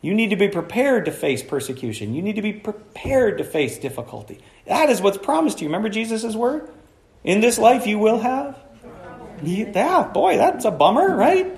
You 0.00 0.14
need 0.14 0.30
to 0.30 0.36
be 0.36 0.48
prepared 0.48 1.04
to 1.04 1.12
face 1.12 1.44
persecution. 1.44 2.14
You 2.14 2.22
need 2.22 2.34
to 2.34 2.42
be 2.42 2.52
prepared 2.52 3.38
to 3.38 3.44
face 3.44 3.78
difficulty. 3.78 4.40
That 4.66 4.90
is 4.90 5.00
what's 5.00 5.18
promised 5.18 5.58
to 5.58 5.64
you. 5.64 5.68
Remember 5.68 5.88
Jesus' 5.88 6.34
word? 6.34 6.68
In 7.22 7.40
this 7.40 7.58
life 7.58 7.86
you 7.86 8.00
will 8.00 8.18
have? 8.18 8.58
Yeah, 9.44 10.08
boy, 10.08 10.36
that's 10.36 10.64
a 10.64 10.72
bummer, 10.72 11.14
right? 11.14 11.56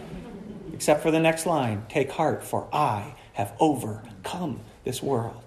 Except 0.74 1.02
for 1.02 1.10
the 1.10 1.20
next 1.20 1.46
line 1.46 1.86
Take 1.88 2.10
heart, 2.10 2.44
for 2.44 2.68
I 2.72 3.14
have 3.32 3.54
overcome 3.58 4.60
this 4.84 5.02
world. 5.02 5.42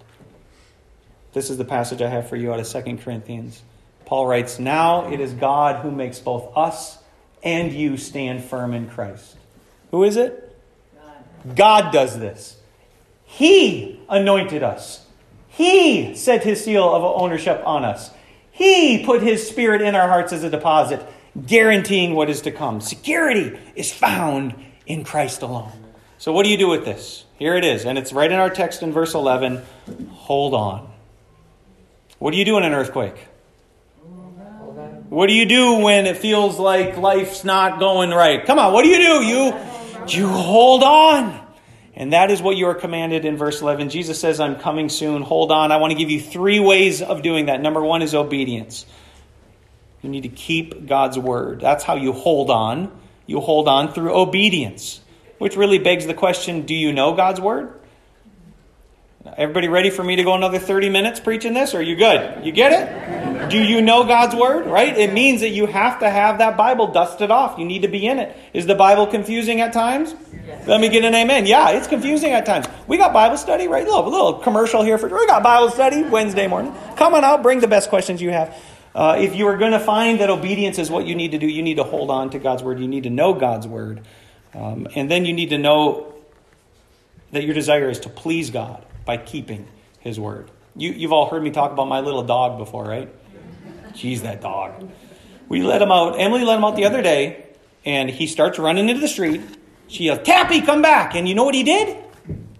This 1.33 1.51
is 1.51 1.57
the 1.57 1.65
passage 1.65 2.01
I 2.01 2.09
have 2.09 2.27
for 2.29 2.35
you 2.35 2.51
out 2.51 2.59
of 2.59 2.67
2 2.67 2.97
Corinthians. 2.97 3.61
Paul 4.07 4.25
writes, 4.25 4.57
Now 4.57 5.11
it 5.11 5.19
is 5.19 5.33
God 5.33 5.81
who 5.81 5.91
makes 5.91 6.17
both 6.17 6.55
us 6.55 6.97
and 7.43 7.73
you 7.73 7.97
stand 7.97 8.41
firm 8.43 8.73
in 8.73 8.89
Christ. 8.89 9.35
Who 9.91 10.05
is 10.05 10.15
it? 10.15 10.57
God, 11.55 11.91
does 11.91 12.17
this. 12.17 12.57
He 13.25 13.99
anointed 14.07 14.63
us. 14.63 15.05
He 15.49 16.15
set 16.15 16.45
his 16.45 16.63
seal 16.63 16.83
of 16.83 17.03
ownership 17.03 17.61
on 17.65 17.83
us. 17.83 18.11
He 18.49 19.03
put 19.05 19.21
his 19.21 19.47
spirit 19.47 19.81
in 19.81 19.93
our 19.93 20.07
hearts 20.07 20.31
as 20.31 20.43
a 20.43 20.49
deposit, 20.49 21.05
guaranteeing 21.45 22.15
what 22.15 22.29
is 22.29 22.41
to 22.41 22.51
come. 22.51 22.79
Security 22.79 23.59
is 23.75 23.93
found 23.93 24.55
in 24.85 25.03
Christ 25.03 25.41
alone. 25.41 25.71
So, 26.17 26.31
what 26.31 26.43
do 26.43 26.49
you 26.49 26.57
do 26.57 26.69
with 26.69 26.85
this? 26.85 27.25
Here 27.37 27.55
it 27.55 27.65
is, 27.65 27.85
and 27.85 27.97
it's 27.97 28.13
right 28.13 28.31
in 28.31 28.39
our 28.39 28.49
text 28.49 28.81
in 28.81 28.91
verse 28.93 29.13
11. 29.13 29.61
Hold 30.11 30.53
on. 30.53 30.89
What 32.19 32.31
do 32.31 32.37
you 32.37 32.45
do 32.45 32.57
in 32.57 32.63
an 32.63 32.73
earthquake? 32.73 33.27
What 35.09 35.27
do 35.27 35.33
you 35.33 35.45
do 35.45 35.79
when 35.79 36.05
it 36.05 36.17
feels 36.17 36.59
like 36.59 36.97
life's 36.97 37.43
not 37.43 37.79
going 37.79 38.09
right? 38.09 38.45
Come 38.45 38.59
on, 38.59 38.73
what 38.73 38.83
do 38.83 38.89
you 38.89 38.97
do? 38.97 39.25
You, 39.25 39.55
you 40.07 40.27
hold 40.27 40.83
on. 40.83 41.45
And 41.95 42.13
that 42.13 42.29
is 42.29 42.41
what 42.41 42.57
you 42.57 42.67
are 42.67 42.75
commanded 42.75 43.25
in 43.25 43.37
verse 43.37 43.61
11. 43.61 43.89
Jesus 43.89 44.19
says, 44.19 44.39
I'm 44.39 44.57
coming 44.57 44.89
soon. 44.89 45.23
Hold 45.23 45.51
on. 45.51 45.71
I 45.71 45.77
want 45.77 45.91
to 45.91 45.97
give 45.97 46.11
you 46.11 46.21
three 46.21 46.59
ways 46.59 47.01
of 47.01 47.23
doing 47.23 47.47
that. 47.47 47.61
Number 47.61 47.81
one 47.81 48.03
is 48.03 48.13
obedience. 48.13 48.85
You 50.03 50.09
need 50.09 50.21
to 50.21 50.29
keep 50.29 50.85
God's 50.85 51.17
word. 51.17 51.59
That's 51.59 51.83
how 51.83 51.95
you 51.95 52.13
hold 52.13 52.51
on. 52.51 52.91
You 53.25 53.39
hold 53.39 53.67
on 53.67 53.93
through 53.93 54.13
obedience. 54.13 55.01
which 55.37 55.55
really 55.55 55.79
begs 55.79 56.05
the 56.05 56.13
question 56.13 56.65
do 56.65 56.73
you 56.73 56.91
know 56.91 57.13
God's 57.13 57.39
Word? 57.39 57.73
Everybody 59.37 59.67
ready 59.67 59.89
for 59.89 60.03
me 60.03 60.15
to 60.15 60.23
go 60.23 60.33
another 60.33 60.57
30 60.57 60.89
minutes 60.89 61.19
preaching 61.19 61.53
this? 61.53 61.73
Or 61.73 61.79
are 61.79 61.81
you 61.81 61.95
good? 61.95 62.45
You 62.45 62.51
get 62.51 62.71
it? 62.71 63.16
Do 63.49 63.61
you 63.61 63.81
know 63.81 64.03
God's 64.05 64.35
Word? 64.35 64.67
Right? 64.67 64.97
It 64.97 65.13
means 65.13 65.41
that 65.41 65.49
you 65.49 65.65
have 65.65 65.99
to 65.99 66.09
have 66.09 66.39
that 66.39 66.57
Bible 66.57 66.87
dusted 66.87 67.31
off. 67.31 67.57
You 67.57 67.65
need 67.65 67.81
to 67.83 67.87
be 67.87 68.05
in 68.05 68.19
it. 68.19 68.35
Is 68.53 68.65
the 68.65 68.75
Bible 68.75 69.07
confusing 69.07 69.61
at 69.61 69.73
times? 69.73 70.15
Yes. 70.45 70.67
Let 70.67 70.81
me 70.81 70.89
get 70.89 71.03
an 71.03 71.13
amen. 71.13 71.45
Yeah, 71.45 71.71
it's 71.71 71.87
confusing 71.87 72.31
at 72.31 72.45
times. 72.45 72.67
We 72.87 72.97
got 72.97 73.13
Bible 73.13 73.37
study, 73.37 73.67
right? 73.67 73.85
A 73.85 73.89
little, 73.89 74.09
little 74.09 74.33
commercial 74.35 74.83
here 74.83 74.97
for 74.97 75.07
we 75.09 75.27
got 75.27 75.43
Bible 75.43 75.69
study 75.69 76.03
Wednesday 76.03 76.47
morning. 76.47 76.73
Come 76.95 77.13
on 77.13 77.23
out, 77.23 77.43
bring 77.43 77.59
the 77.59 77.67
best 77.67 77.89
questions 77.89 78.21
you 78.21 78.31
have. 78.31 78.55
Uh, 78.95 79.17
if 79.19 79.35
you 79.35 79.47
are 79.47 79.57
going 79.57 79.73
to 79.73 79.79
find 79.79 80.19
that 80.21 80.29
obedience 80.29 80.79
is 80.79 80.89
what 80.89 81.05
you 81.05 81.15
need 81.15 81.31
to 81.31 81.37
do, 81.37 81.47
you 81.47 81.61
need 81.61 81.75
to 81.75 81.83
hold 81.83 82.09
on 82.09 82.29
to 82.31 82.39
God's 82.39 82.63
Word. 82.63 82.79
You 82.79 82.87
need 82.87 83.03
to 83.03 83.09
know 83.09 83.33
God's 83.33 83.67
Word. 83.67 84.01
Um, 84.53 84.87
and 84.95 85.11
then 85.11 85.25
you 85.25 85.33
need 85.33 85.49
to 85.49 85.57
know 85.57 86.13
that 87.31 87.43
your 87.43 87.53
desire 87.53 87.89
is 87.89 87.99
to 88.01 88.09
please 88.09 88.49
God 88.49 88.85
by 89.05 89.17
keeping 89.17 89.67
his 89.99 90.19
word. 90.19 90.49
You, 90.75 90.91
you've 90.91 91.11
all 91.11 91.29
heard 91.29 91.43
me 91.43 91.51
talk 91.51 91.71
about 91.71 91.87
my 91.87 91.99
little 91.99 92.23
dog 92.23 92.57
before, 92.57 92.85
right? 92.85 93.09
Jeez, 93.97 94.21
that 94.21 94.41
dog. 94.41 94.89
We 95.49 95.63
let 95.63 95.81
him 95.81 95.91
out. 95.91 96.19
Emily 96.19 96.43
let 96.43 96.57
him 96.57 96.63
out 96.63 96.75
the 96.75 96.85
other 96.85 97.01
day, 97.01 97.47
and 97.83 98.09
he 98.09 98.27
starts 98.27 98.59
running 98.59 98.89
into 98.89 99.01
the 99.01 99.07
street. 99.07 99.41
She 99.87 100.03
yells, 100.03 100.19
Tappy, 100.23 100.61
come 100.61 100.83
back. 100.83 101.15
And 101.15 101.27
you 101.27 101.33
know 101.33 101.43
what 101.43 101.55
he 101.55 101.63
did? 101.63 101.97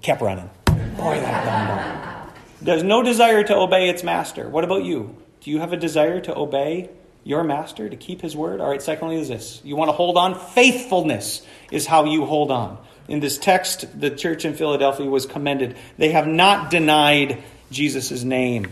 Kept 0.02 0.22
running. 0.22 0.50
Boy, 0.66 1.20
that 1.20 1.46
dumb 1.46 1.68
dog. 1.68 2.36
There's 2.60 2.82
no 2.82 3.04
desire 3.04 3.44
to 3.44 3.56
obey 3.56 3.88
its 3.88 4.04
master. 4.04 4.50
What 4.50 4.64
about 4.64 4.84
you? 4.84 5.16
Do 5.42 5.52
you 5.52 5.60
have 5.60 5.74
a 5.74 5.78
desire 5.78 6.20
to 6.22 6.36
obey 6.36 6.90
your 7.24 7.44
master, 7.44 7.88
to 7.88 7.96
keep 7.96 8.22
his 8.22 8.36
word? 8.36 8.60
All 8.60 8.70
right, 8.70 8.82
secondly, 8.82 9.18
is 9.18 9.28
this 9.28 9.62
you 9.64 9.76
want 9.76 9.90
to 9.90 9.94
hold 9.94 10.18
on? 10.18 10.34
Faithfulness 10.34 11.46
is 11.72 11.86
how 11.86 12.06
you 12.06 12.26
hold 12.26 12.50
on. 12.50 12.80
In 13.08 13.20
this 13.20 13.38
text, 13.38 14.00
the 14.00 14.10
church 14.10 14.44
in 14.44 14.56
Philadelphia 14.56 15.08
was 15.08 15.28
commended. 15.28 15.78
They 15.98 16.10
have 16.12 16.26
not 16.26 16.72
denied 16.72 17.44
Jesus' 17.70 18.24
name. 18.24 18.72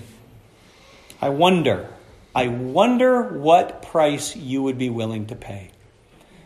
I 1.22 1.30
wonder, 1.30 1.90
I 2.36 2.50
wonder 2.50 3.24
what 3.24 3.82
price 3.82 4.36
you 4.36 4.62
would 4.64 4.78
be 4.78 4.90
willing 4.90 5.28
to 5.28 5.36
pay. 5.36 5.70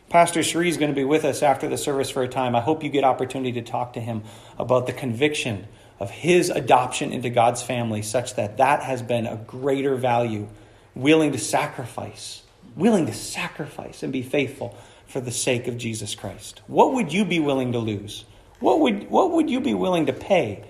Pastor 0.08 0.44
Shree 0.44 0.70
is 0.70 0.78
going 0.78 0.92
to 0.92 0.96
be 0.96 1.04
with 1.04 1.26
us 1.26 1.42
after 1.42 1.68
the 1.68 1.78
service 1.78 2.12
for 2.12 2.22
a 2.22 2.28
time. 2.28 2.56
I 2.56 2.62
hope 2.62 2.84
you 2.84 2.92
get 2.92 3.04
opportunity 3.04 3.54
to 3.54 3.64
talk 3.64 3.94
to 3.94 4.00
him 4.00 4.22
about 4.60 4.86
the 4.86 4.94
conviction 4.94 5.68
of 6.00 6.12
his 6.12 6.52
adoption 6.52 7.12
into 7.12 7.32
God's 7.32 7.64
family, 7.64 8.04
such 8.04 8.36
that 8.36 8.58
that 8.58 8.84
has 8.84 9.02
been 9.02 9.26
a 9.26 9.36
greater 9.36 9.96
value, 9.96 10.48
willing 10.94 11.32
to 11.32 11.40
sacrifice, 11.40 12.44
willing 12.76 13.08
to 13.08 13.14
sacrifice 13.14 14.04
and 14.04 14.14
be 14.14 14.22
faithful 14.22 14.78
for 15.08 15.20
the 15.20 15.32
sake 15.32 15.68
of 15.68 15.78
Jesus 15.78 16.14
Christ? 16.14 16.62
What 16.68 16.94
would 16.94 17.12
you 17.12 17.26
be 17.26 17.40
willing 17.40 17.72
to 17.72 17.80
lose? 17.80 18.26
What 18.60 18.80
would, 18.80 19.10
what 19.10 19.32
would 19.32 19.50
you 19.50 19.60
be 19.60 19.74
willing 19.74 20.06
to 20.06 20.14
pay 20.14 20.66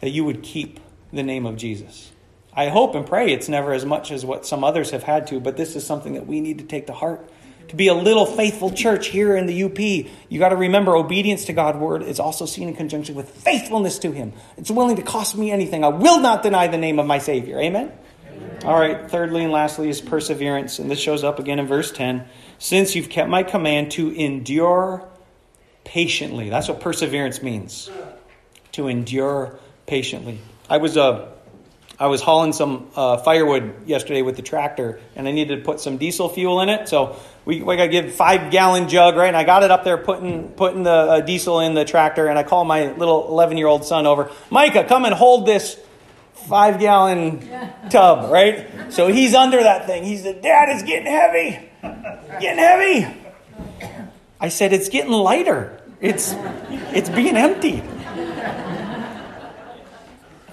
that 0.00 0.10
you 0.10 0.24
would 0.24 0.42
keep 0.42 0.80
the 1.12 1.22
name 1.22 1.46
of 1.46 1.56
Jesus? 1.56 2.10
I 2.60 2.68
hope 2.68 2.94
and 2.94 3.06
pray 3.06 3.32
it's 3.32 3.48
never 3.48 3.72
as 3.72 3.86
much 3.86 4.10
as 4.10 4.22
what 4.22 4.44
some 4.44 4.64
others 4.64 4.90
have 4.90 5.02
had 5.02 5.28
to, 5.28 5.40
but 5.40 5.56
this 5.56 5.76
is 5.76 5.86
something 5.86 6.12
that 6.12 6.26
we 6.26 6.42
need 6.42 6.58
to 6.58 6.64
take 6.64 6.88
to 6.88 6.92
heart. 6.92 7.26
To 7.68 7.74
be 7.74 7.88
a 7.88 7.94
little 7.94 8.26
faithful 8.26 8.70
church 8.70 9.06
here 9.06 9.34
in 9.34 9.46
the 9.46 9.64
UP, 9.64 9.78
you 10.28 10.38
got 10.38 10.50
to 10.50 10.56
remember 10.56 10.94
obedience 10.94 11.46
to 11.46 11.54
God's 11.54 11.78
word 11.78 12.02
is 12.02 12.20
also 12.20 12.44
seen 12.44 12.68
in 12.68 12.76
conjunction 12.76 13.14
with 13.14 13.30
faithfulness 13.30 13.98
to 14.00 14.12
Him. 14.12 14.34
It's 14.58 14.70
willing 14.70 14.96
to 14.96 15.02
cost 15.02 15.38
me 15.38 15.50
anything. 15.50 15.84
I 15.84 15.88
will 15.88 16.20
not 16.20 16.42
deny 16.42 16.66
the 16.66 16.76
name 16.76 16.98
of 16.98 17.06
my 17.06 17.16
Savior. 17.16 17.58
Amen? 17.58 17.90
Amen. 18.28 18.58
All 18.66 18.78
right, 18.78 19.10
thirdly 19.10 19.42
and 19.42 19.52
lastly 19.54 19.88
is 19.88 20.02
perseverance, 20.02 20.78
and 20.78 20.90
this 20.90 21.00
shows 21.00 21.24
up 21.24 21.38
again 21.38 21.60
in 21.60 21.66
verse 21.66 21.90
10 21.90 22.28
since 22.58 22.94
you've 22.94 23.08
kept 23.08 23.30
my 23.30 23.42
command 23.42 23.92
to 23.92 24.10
endure 24.10 25.08
patiently. 25.84 26.50
That's 26.50 26.68
what 26.68 26.80
perseverance 26.80 27.42
means. 27.42 27.88
To 28.72 28.88
endure 28.88 29.58
patiently. 29.86 30.40
I 30.68 30.76
was 30.76 30.98
uh, 30.98 31.30
I 32.00 32.06
was 32.06 32.22
hauling 32.22 32.54
some 32.54 32.88
uh, 32.96 33.18
firewood 33.18 33.86
yesterday 33.86 34.22
with 34.22 34.36
the 34.36 34.42
tractor, 34.42 35.00
and 35.14 35.28
I 35.28 35.32
needed 35.32 35.56
to 35.56 35.62
put 35.62 35.80
some 35.80 35.98
diesel 35.98 36.30
fuel 36.30 36.62
in 36.62 36.70
it. 36.70 36.88
So 36.88 37.16
we, 37.44 37.60
we 37.60 37.76
got 37.76 37.84
to 37.84 37.88
give 37.90 38.14
five 38.14 38.50
gallon 38.50 38.88
jug, 38.88 39.16
right? 39.16 39.26
And 39.26 39.36
I 39.36 39.44
got 39.44 39.64
it 39.64 39.70
up 39.70 39.84
there, 39.84 39.98
putting 39.98 40.48
putting 40.52 40.82
the 40.82 40.90
uh, 40.90 41.20
diesel 41.20 41.60
in 41.60 41.74
the 41.74 41.84
tractor, 41.84 42.26
and 42.26 42.38
I 42.38 42.42
call 42.42 42.64
my 42.64 42.90
little 42.92 43.28
eleven 43.28 43.58
year 43.58 43.66
old 43.66 43.84
son 43.84 44.06
over, 44.06 44.30
Micah, 44.48 44.84
come 44.84 45.04
and 45.04 45.12
hold 45.12 45.46
this 45.46 45.78
five 46.48 46.80
gallon 46.80 47.46
tub, 47.90 48.32
right? 48.32 48.92
So 48.92 49.08
he's 49.08 49.34
under 49.34 49.62
that 49.62 49.84
thing. 49.84 50.04
He 50.04 50.16
said, 50.16 50.40
Dad, 50.40 50.70
it's 50.70 50.82
getting 50.82 51.06
heavy. 51.06 51.68
Getting 52.40 52.58
heavy. 52.58 53.20
I 54.40 54.48
said, 54.48 54.72
It's 54.72 54.88
getting 54.88 55.12
lighter. 55.12 55.76
It's, 56.00 56.34
it's 56.94 57.10
being 57.10 57.36
emptied. 57.36 57.84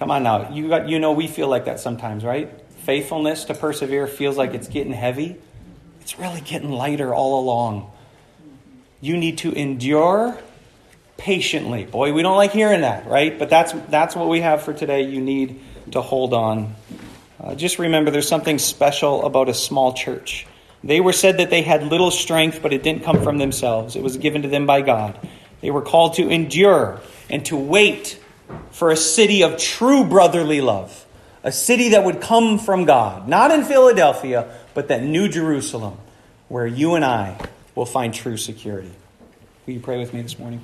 Come 0.08 0.15
on 0.15 0.24
now. 0.24 0.50
You, 0.52 0.70
got, 0.70 0.88
you 0.88 1.00
know 1.00 1.12
we 1.12 1.28
feel 1.28 1.50
like 1.50 1.65
that 1.65 1.82
sometimes, 1.82 2.24
right? 2.24 2.50
Faithfulness 2.86 3.43
to 3.43 3.54
persevere 3.54 4.08
feels 4.08 4.38
like 4.38 4.54
it's 4.54 4.70
getting 4.70 4.93
heavy. 4.93 5.36
It's 6.00 6.17
really 6.17 6.39
getting 6.39 6.72
lighter 6.72 7.13
all 7.13 7.41
along. 7.41 7.91
You 9.02 9.17
need 9.17 9.39
to 9.39 9.52
endure 9.52 10.38
patiently. 11.17 11.84
Boy, 11.84 12.13
we 12.13 12.22
don't 12.22 12.38
like 12.38 12.54
hearing 12.54 12.80
that, 12.82 13.06
right? 13.06 13.38
But 13.38 13.50
that's, 13.50 13.74
that's 13.89 14.15
what 14.15 14.30
we 14.30 14.39
have 14.39 14.62
for 14.62 14.72
today. 14.72 15.02
You 15.02 15.20
need 15.20 15.60
to 15.91 16.02
hold 16.02 16.34
on. 16.34 16.74
Uh, 17.38 17.56
just 17.56 17.78
remember 17.78 18.10
there's 18.10 18.30
something 18.30 18.60
special 18.60 19.26
about 19.26 19.50
a 19.50 19.54
small 19.54 19.91
church. 19.91 20.48
They 20.86 21.02
were 21.02 21.12
said 21.12 21.39
that 21.39 21.50
they 21.50 21.63
had 21.63 21.84
little 21.84 22.12
strength, 22.12 22.62
but 22.62 22.72
it 22.72 22.82
didn't 22.82 23.04
come 23.04 23.24
from 23.24 23.39
themselves. 23.39 23.98
It 23.98 24.04
was 24.04 24.15
given 24.15 24.43
to 24.43 24.48
them 24.48 24.65
by 24.67 24.84
God. 24.84 25.20
They 25.60 25.70
were 25.70 25.82
called 25.82 26.13
to 26.13 26.30
endure 26.30 27.02
and 27.30 27.46
to 27.48 27.58
wait 27.58 28.22
for 28.71 28.91
a 28.91 28.97
city 28.97 29.43
of 29.43 29.57
true 29.57 30.05
brotherly 30.05 30.62
love, 30.62 31.05
a 31.43 31.51
city 31.51 31.89
that 31.89 32.03
would 32.03 32.21
come 32.21 32.60
from 32.60 32.86
God, 32.86 33.27
not 33.27 33.51
in 33.51 33.63
Philadelphia, 33.63 34.51
but 34.73 34.88
that 34.89 35.03
new 35.03 35.27
Jerusalem, 35.27 35.97
where 36.47 36.67
you 36.67 36.95
and 36.95 37.03
I 37.03 37.38
will 37.75 37.86
find 37.86 38.13
true 38.13 38.38
security. 38.38 38.91
Will 39.65 39.73
you 39.73 39.79
pray 39.79 39.97
with 39.99 40.13
me 40.13 40.21
this 40.21 40.39
morning? 40.39 40.62